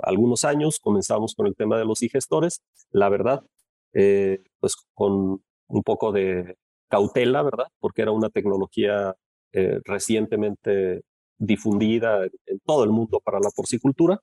algunos 0.03 0.45
años 0.45 0.79
comenzamos 0.81 1.35
con 1.35 1.47
el 1.47 1.55
tema 1.55 1.79
de 1.79 1.85
los 1.85 2.01
digestores. 2.01 2.63
La 2.91 3.09
verdad, 3.09 3.43
eh, 3.95 4.43
pues 4.59 4.77
con 4.95 5.43
un 5.69 5.83
poco 5.83 6.13
de 6.13 6.57
cautela, 6.89 7.43
¿verdad? 7.43 7.67
Porque 7.79 8.03
era 8.03 8.11
una 8.11 8.31
tecnología 8.31 9.15
eh, 9.53 9.81
recientemente 9.85 11.03
difundida 11.39 12.25
en 12.25 12.61
todo 12.65 12.85
el 12.85 12.91
mundo 12.91 13.21
para 13.21 13.41
la 13.41 13.51
porcicultura 13.55 14.21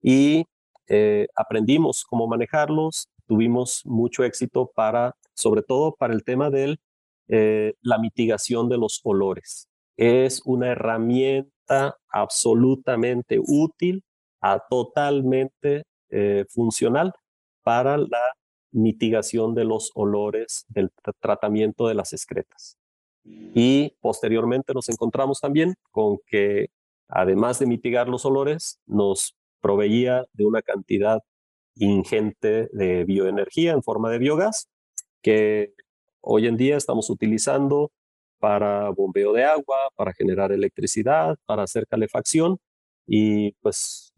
y 0.00 0.44
eh, 0.88 1.26
aprendimos 1.36 2.04
cómo 2.04 2.26
manejarlos, 2.26 3.08
tuvimos 3.26 3.82
mucho 3.84 4.24
éxito 4.24 4.70
para, 4.74 5.14
sobre 5.34 5.62
todo 5.62 5.94
para 5.94 6.14
el 6.14 6.24
tema 6.24 6.50
de 6.50 6.78
la 7.80 7.96
mitigación 7.98 8.68
de 8.68 8.76
los 8.76 9.00
olores. 9.04 9.66
Es 9.96 10.42
una 10.44 10.68
herramienta 10.68 11.96
absolutamente 12.10 13.38
útil, 13.40 14.04
a 14.42 14.60
totalmente 14.68 15.84
funcional 16.50 17.14
para 17.62 17.96
la 17.96 18.20
mitigación 18.72 19.54
de 19.54 19.64
los 19.64 19.90
olores 19.94 20.64
del 20.68 20.90
tratamiento 21.20 21.86
de 21.86 21.94
las 21.94 22.12
excretas. 22.12 22.78
Y 23.24 23.94
posteriormente 24.00 24.74
nos 24.74 24.88
encontramos 24.88 25.40
también 25.40 25.74
con 25.90 26.18
que, 26.26 26.68
además 27.08 27.58
de 27.58 27.66
mitigar 27.66 28.08
los 28.08 28.24
olores, 28.24 28.80
nos 28.86 29.36
proveía 29.60 30.24
de 30.32 30.44
una 30.44 30.62
cantidad 30.62 31.20
ingente 31.76 32.68
de 32.72 33.04
bioenergía 33.04 33.72
en 33.72 33.82
forma 33.82 34.10
de 34.10 34.18
biogás 34.18 34.68
que 35.22 35.72
hoy 36.20 36.46
en 36.46 36.56
día 36.56 36.76
estamos 36.76 37.08
utilizando 37.08 37.90
para 38.38 38.90
bombeo 38.90 39.32
de 39.32 39.44
agua, 39.44 39.76
para 39.94 40.12
generar 40.12 40.52
electricidad, 40.52 41.36
para 41.46 41.62
hacer 41.62 41.86
calefacción 41.86 42.58
y 43.06 43.52
pues 43.62 44.12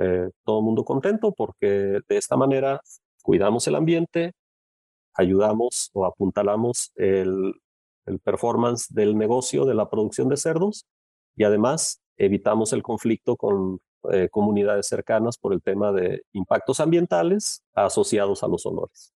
eh, 0.00 0.28
todo 0.44 0.58
el 0.58 0.64
mundo 0.64 0.84
contento 0.84 1.32
porque 1.32 2.00
de 2.06 2.16
esta 2.16 2.36
manera 2.36 2.80
cuidamos 3.28 3.68
el 3.68 3.74
ambiente, 3.74 4.32
ayudamos 5.12 5.90
o 5.92 6.06
apuntalamos 6.06 6.92
el, 6.96 7.52
el 8.06 8.20
performance 8.20 8.86
del 8.88 9.18
negocio 9.18 9.66
de 9.66 9.74
la 9.74 9.90
producción 9.90 10.30
de 10.30 10.38
cerdos 10.38 10.86
y 11.36 11.44
además 11.44 12.00
evitamos 12.16 12.72
el 12.72 12.82
conflicto 12.82 13.36
con 13.36 13.80
eh, 14.10 14.30
comunidades 14.30 14.86
cercanas 14.86 15.36
por 15.36 15.52
el 15.52 15.60
tema 15.60 15.92
de 15.92 16.22
impactos 16.32 16.80
ambientales 16.80 17.62
asociados 17.74 18.42
a 18.42 18.48
los 18.48 18.64
olores. 18.64 19.12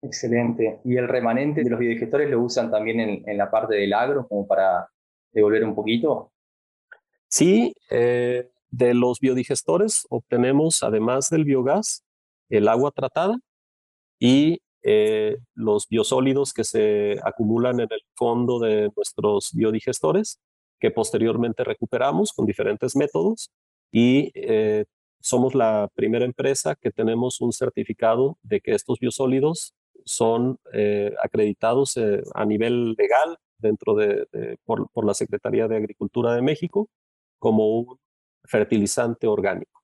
Excelente. 0.00 0.80
¿Y 0.82 0.96
el 0.96 1.06
remanente 1.06 1.62
de 1.62 1.68
los 1.68 1.78
biodigestores 1.78 2.30
lo 2.30 2.40
usan 2.40 2.70
también 2.70 2.98
en, 3.26 3.36
la 3.36 3.50
parte 3.50 3.74
del 3.74 3.92
agro 3.92 4.26
como 4.26 4.46
para 4.46 4.88
devolver 5.32 5.64
un 5.64 5.74
poquito? 5.74 6.32
Sí, 7.28 7.74
eh, 7.90 8.48
de 8.70 8.94
los 8.94 9.20
biodigestores 9.20 10.06
obtenemos, 10.08 10.82
además 10.82 11.28
del 11.28 11.44
biogás, 11.44 12.06
el 12.50 12.68
agua 12.68 12.90
tratada 12.90 13.38
y 14.18 14.58
eh, 14.82 15.36
los 15.54 15.88
biosólidos 15.88 16.52
que 16.52 16.64
se 16.64 17.18
acumulan 17.22 17.80
en 17.80 17.88
el 17.90 18.00
fondo 18.14 18.58
de 18.58 18.90
nuestros 18.96 19.50
biodigestores, 19.52 20.40
que 20.78 20.90
posteriormente 20.90 21.64
recuperamos 21.64 22.32
con 22.32 22.46
diferentes 22.46 22.96
métodos 22.96 23.50
y 23.92 24.30
eh, 24.34 24.86
somos 25.20 25.54
la 25.54 25.88
primera 25.94 26.24
empresa 26.24 26.76
que 26.80 26.90
tenemos 26.90 27.40
un 27.42 27.52
certificado 27.52 28.38
de 28.42 28.60
que 28.60 28.72
estos 28.72 28.98
biosólidos 28.98 29.74
son 30.06 30.58
eh, 30.72 31.14
acreditados 31.22 31.98
a 32.34 32.44
nivel 32.46 32.94
legal 32.94 33.36
dentro 33.58 33.94
de, 33.94 34.26
por, 34.64 34.88
por, 34.92 35.04
la 35.04 35.12
Secretaría 35.12 35.68
de 35.68 35.76
Agricultura 35.76 36.34
de 36.34 36.40
México 36.40 36.88
como 37.38 37.80
un 37.80 37.98
fertilizante 38.44 39.26
orgánico. 39.26 39.79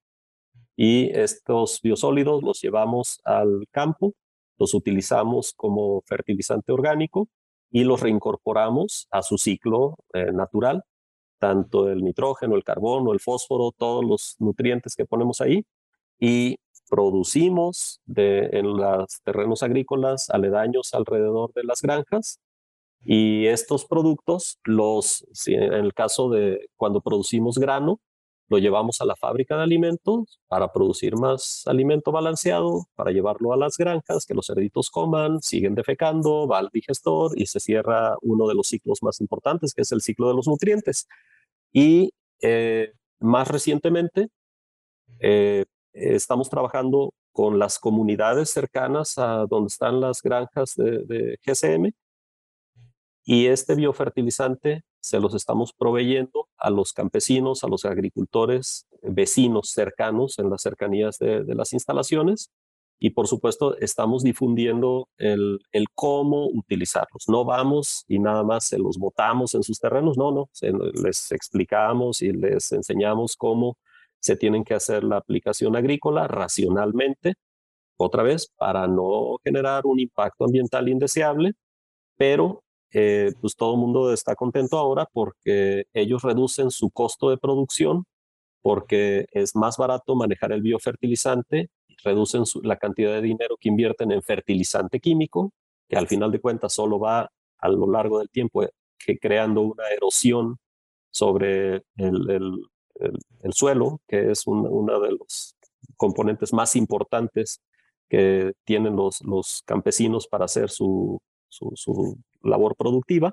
Y 0.77 1.11
estos 1.11 1.81
biosólidos 1.83 2.43
los 2.43 2.61
llevamos 2.61 3.21
al 3.25 3.67
campo 3.71 4.15
los 4.59 4.75
utilizamos 4.75 5.53
como 5.55 6.03
fertilizante 6.07 6.73
orgánico 6.73 7.29
y 7.71 7.85
los 7.85 8.01
reincorporamos 8.01 9.09
a 9.11 9.23
su 9.23 9.39
ciclo 9.39 9.97
eh, 10.15 10.33
natural, 10.33 10.83
tanto 11.39 11.91
el 11.91 12.03
nitrógeno, 12.03 12.57
el 12.57 12.65
carbono, 12.65 13.13
el 13.13 13.21
fósforo, 13.21 13.73
todos 13.77 14.05
los 14.05 14.37
nutrientes 14.39 14.95
que 14.97 15.05
ponemos 15.05 15.41
ahí, 15.41 15.65
y 16.19 16.57
producimos 16.89 18.01
en 18.07 18.77
los 18.77 19.21
terrenos 19.25 19.63
agrícolas 19.63 20.31
aledaños 20.31 20.95
alrededor 20.95 21.53
de 21.53 21.65
las 21.65 21.83
granjas. 21.83 22.41
Y 23.01 23.47
estos 23.47 23.85
productos, 23.87 24.59
los, 24.65 25.27
en 25.47 25.73
el 25.75 25.93
caso 25.95 26.31
de 26.31 26.69
cuando 26.77 27.01
producimos 27.01 27.59
grano, 27.59 28.01
lo 28.49 28.59
llevamos 28.59 29.01
a 29.01 29.05
la 29.05 29.17
fábrica 29.17 29.57
de 29.57 29.65
alimentos 29.65 30.41
para 30.49 30.73
producir 30.73 31.17
más 31.17 31.63
alimento 31.67 32.13
balanceado, 32.13 32.87
para 32.95 33.11
llevarlo 33.11 33.53
a 33.53 33.57
las 33.57 33.77
granjas, 33.77 34.25
que 34.25 34.35
los 34.35 34.47
cerditos 34.47 34.91
coman, 34.91 35.41
siguen 35.43 35.75
defecando, 35.75 36.47
va 36.47 36.59
al 36.59 36.71
digestor 36.73 37.33
y 37.37 37.47
se 37.47 37.61
cierra 37.61 38.17
uno 38.23 38.47
de 38.47 38.55
los 38.55 38.69
ciclos 38.69 39.03
más 39.03 39.21
importantes, 39.21 39.75
que 39.75 39.83
es 39.83 39.93
el 39.93 40.01
ciclo 40.01 40.29
de 40.29 40.35
los 40.35 40.47
nutrientes. 40.47 41.09
Y 41.73 42.13
eh, 42.41 42.93
más 43.19 43.49
recientemente, 43.49 44.29
eh, 45.21 45.65
estamos 45.93 46.49
trabajando 46.49 47.13
con 47.33 47.59
las 47.59 47.79
comunidades 47.79 48.51
cercanas 48.51 49.19
a 49.19 49.47
donde 49.47 49.69
están 49.69 50.01
las 50.01 50.23
granjas 50.23 50.75
de, 50.77 51.05
de 51.05 51.39
GCM 51.45 51.93
y 53.25 53.47
este 53.47 53.75
biofertilizante 53.75 54.85
se 55.07 55.21
los 55.21 55.35
estamos 55.35 55.73
proveyendo 55.73 56.49
a 56.59 56.69
los 56.69 56.93
campesinos, 56.93 57.63
a 57.63 57.69
los 57.69 57.85
agricultores 57.85 58.89
vecinos 59.03 59.71
cercanos 59.71 60.41
en 60.41 60.51
las 60.51 60.63
cercanías 60.63 61.19
de, 61.19 61.45
las 61.55 61.73
instalaciones 61.73 62.51
y 62.99 63.11
por 63.11 63.29
supuesto 63.29 63.77
estamos 63.79 64.25
difundiendo 64.25 65.09
el, 65.19 65.61
cómo 65.95 66.49
utilizarlos. 66.49 67.29
No 67.29 67.45
vamos 67.45 68.05
y 68.09 68.19
nada 68.19 68.43
más 68.43 68.65
se 68.65 68.79
los 68.79 68.99
botamos 68.99 69.55
en 69.55 69.63
sus 69.63 69.79
terrenos, 69.79 70.19
no, 70.19 70.33
no, 70.33 70.51
les 71.01 71.31
explicamos 71.31 72.21
y 72.21 72.33
les 72.33 72.73
enseñamos 72.73 73.37
cómo 73.37 73.79
se 74.19 74.35
tienen 74.35 74.65
que 74.65 74.75
hacer 74.75 75.05
la 75.05 75.19
aplicación 75.19 75.77
agrícola 75.77 76.27
racionalmente, 76.27 77.35
otra 77.97 78.25
vez, 78.25 78.53
para 78.57 78.89
no 78.89 79.37
generar 79.45 79.87
un 79.87 80.01
impacto 80.01 80.47
ambiental 80.47 80.89
indeseable, 80.89 81.53
pero 82.17 82.65
eh, 82.99 83.35
pues 83.43 83.55
todo 83.57 83.75
el 83.75 83.81
mundo 83.81 84.11
está 84.11 84.35
contento 84.35 84.79
ahora 84.79 85.07
porque 85.13 85.85
ellos 85.93 86.23
reducen 86.23 86.71
su 86.71 86.89
costo 86.89 87.29
de 87.29 87.37
producción, 87.37 88.07
porque 88.63 89.27
es 89.33 89.55
más 89.55 89.77
barato 89.77 90.15
manejar 90.15 90.53
el 90.53 90.63
biofertilizante, 90.63 91.69
reducen 92.03 92.45
la 92.63 92.79
cantidad 92.79 93.13
de 93.13 93.21
dinero 93.21 93.59
que 93.61 93.69
invierten 93.69 94.13
en 94.13 94.23
fertilizante 94.23 94.99
químico, 94.99 95.53
que 95.87 95.97
al 95.99 96.09
final 96.09 96.33
de 96.33 96.41
cuentas 96.41 96.73
solo 96.73 96.99
va 96.99 97.31
a 97.59 97.69
lo 97.69 97.87
largo 97.87 98.19
del 98.19 98.31
tiempo 98.31 98.63
eh, 98.63 98.71
que 98.99 99.19
creando 99.19 99.61
una 99.61 99.91
erosión 99.91 100.57
sobre 101.11 101.83
el, 101.99 102.63
suelo, 103.51 104.01
que 104.09 104.31
es 104.31 104.47
uno 104.47 105.01
de 105.01 105.13
los 105.13 105.55
componentes 105.99 106.55
más 106.55 106.77
importantes 106.77 107.61
que 108.09 108.55
tienen 108.65 108.97
los, 108.97 109.21
los 109.21 109.63
campesinos 109.67 110.27
para 110.27 110.47
hacer 110.47 110.71
su, 110.71 111.21
labor 112.47 112.77
productiva. 112.77 113.33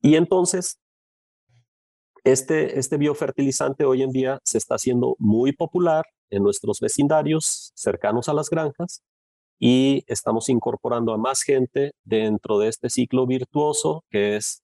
Y 0.00 0.16
entonces, 0.16 0.78
este, 2.24 2.78
este 2.78 2.96
biofertilizante 2.96 3.84
hoy 3.84 4.02
en 4.02 4.10
día 4.10 4.40
se 4.44 4.58
está 4.58 4.76
haciendo 4.76 5.16
muy 5.18 5.52
popular 5.52 6.04
en 6.30 6.42
nuestros 6.42 6.80
vecindarios 6.80 7.72
cercanos 7.74 8.28
a 8.28 8.34
las 8.34 8.48
granjas 8.48 9.02
y 9.58 10.04
estamos 10.06 10.48
incorporando 10.48 11.12
a 11.12 11.18
más 11.18 11.42
gente 11.42 11.92
dentro 12.04 12.58
de 12.58 12.68
este 12.68 12.90
ciclo 12.90 13.26
virtuoso 13.26 14.04
que 14.10 14.36
es 14.36 14.62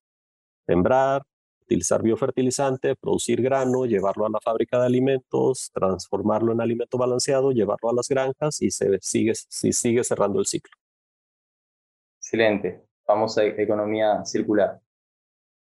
sembrar, 0.66 1.22
utilizar 1.62 2.02
biofertilizante, 2.02 2.96
producir 2.96 3.42
grano, 3.42 3.84
llevarlo 3.84 4.26
a 4.26 4.30
la 4.30 4.40
fábrica 4.40 4.80
de 4.80 4.86
alimentos, 4.86 5.70
transformarlo 5.72 6.52
en 6.52 6.60
alimento 6.60 6.96
balanceado, 6.96 7.52
llevarlo 7.52 7.90
a 7.90 7.94
las 7.94 8.08
granjas 8.08 8.62
y 8.62 8.70
se 8.70 8.98
sigue, 9.00 9.34
se 9.34 9.72
sigue 9.72 10.02
cerrando 10.02 10.40
el 10.40 10.46
ciclo. 10.46 10.74
Excelente, 12.18 12.87
famosa 13.08 13.42
economía 13.44 14.22
circular. 14.24 14.78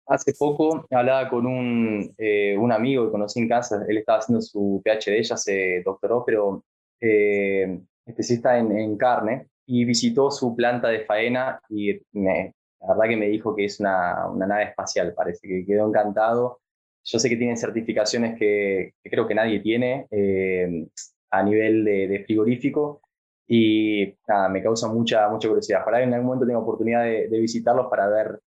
Hace 0.05 0.33
poco 0.37 0.85
hablaba 0.91 1.29
con 1.29 1.45
un, 1.45 2.13
eh, 2.17 2.57
un 2.57 2.71
amigo 2.71 3.05
que 3.05 3.11
conocí 3.11 3.39
en 3.39 3.47
casa, 3.47 3.85
él 3.87 3.97
estaba 3.97 4.19
haciendo 4.19 4.41
su 4.41 4.81
PhD, 4.83 5.21
ya 5.21 5.37
se 5.37 5.81
doctoró, 5.83 6.23
pero 6.25 6.63
eh, 7.01 7.79
especialista 8.05 8.57
en, 8.57 8.77
en, 8.77 8.97
carne, 8.97 9.47
y 9.65 9.85
visitó 9.85 10.29
su 10.31 10.55
planta 10.55 10.89
de 10.89 11.05
faena 11.05 11.59
y 11.69 11.99
me, 12.13 12.53
la 12.81 12.93
verdad 12.93 13.09
que 13.09 13.17
me 13.17 13.27
dijo 13.27 13.55
que 13.55 13.65
es 13.65 13.79
una, 13.79 14.27
una, 14.29 14.47
nave 14.47 14.63
espacial, 14.65 15.13
parece 15.13 15.47
que 15.47 15.65
quedó 15.65 15.87
encantado. 15.87 16.59
Yo 17.03 17.19
sé 17.19 17.29
que 17.29 17.37
tienen 17.37 17.57
certificaciones 17.57 18.37
que, 18.37 18.93
creo 19.03 19.27
que 19.27 19.35
nadie 19.35 19.59
tiene 19.61 20.07
eh, 20.11 20.87
a 21.31 21.43
nivel 21.43 21.83
de, 21.85 22.07
de 22.07 22.23
frigorífico, 22.25 23.01
y 23.47 24.13
nada, 24.27 24.49
me 24.49 24.61
causa 24.61 24.87
mucha, 24.87 25.27
mucha 25.29 25.47
curiosidad. 25.47 25.83
Que 25.85 26.03
en 26.03 26.13
algún 26.13 26.27
momento 26.27 26.45
tenga 26.45 26.59
oportunidad 26.59 27.03
de, 27.03 27.27
visitarlos 27.39 27.87
para 27.89 28.07
ver 28.07 28.39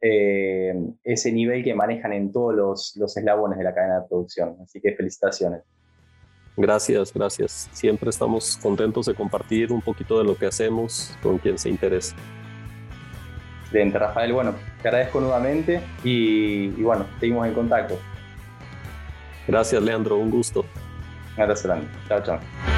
eh, 0.00 0.74
ese 1.04 1.32
nivel 1.32 1.62
que 1.62 1.74
manejan 1.74 2.12
en 2.12 2.32
todos 2.32 2.54
los, 2.54 2.96
los 2.96 3.16
eslabones 3.16 3.58
de 3.58 3.64
la 3.64 3.74
cadena 3.74 4.00
de 4.00 4.08
producción. 4.08 4.56
Así 4.62 4.80
que 4.80 4.94
felicitaciones. 4.94 5.62
Gracias, 6.56 7.14
gracias. 7.14 7.68
Siempre 7.72 8.10
estamos 8.10 8.56
contentos 8.56 9.06
de 9.06 9.14
compartir 9.14 9.72
un 9.72 9.80
poquito 9.80 10.18
de 10.18 10.24
lo 10.24 10.36
que 10.36 10.46
hacemos 10.46 11.16
con 11.22 11.38
quien 11.38 11.56
se 11.56 11.68
interese. 11.68 12.16
Excelente, 13.62 13.98
Rafael. 13.98 14.32
Bueno, 14.32 14.54
te 14.82 14.88
agradezco 14.88 15.20
nuevamente 15.20 15.80
y, 16.02 16.64
y 16.64 16.82
bueno, 16.82 17.06
seguimos 17.20 17.46
en 17.46 17.54
contacto. 17.54 17.96
Gracias, 19.46 19.80
Leandro. 19.80 20.16
Un 20.16 20.30
gusto. 20.30 20.64
Gracias, 21.36 21.64
Leandro. 21.64 21.88
Chao, 22.08 22.22
chao. 22.24 22.77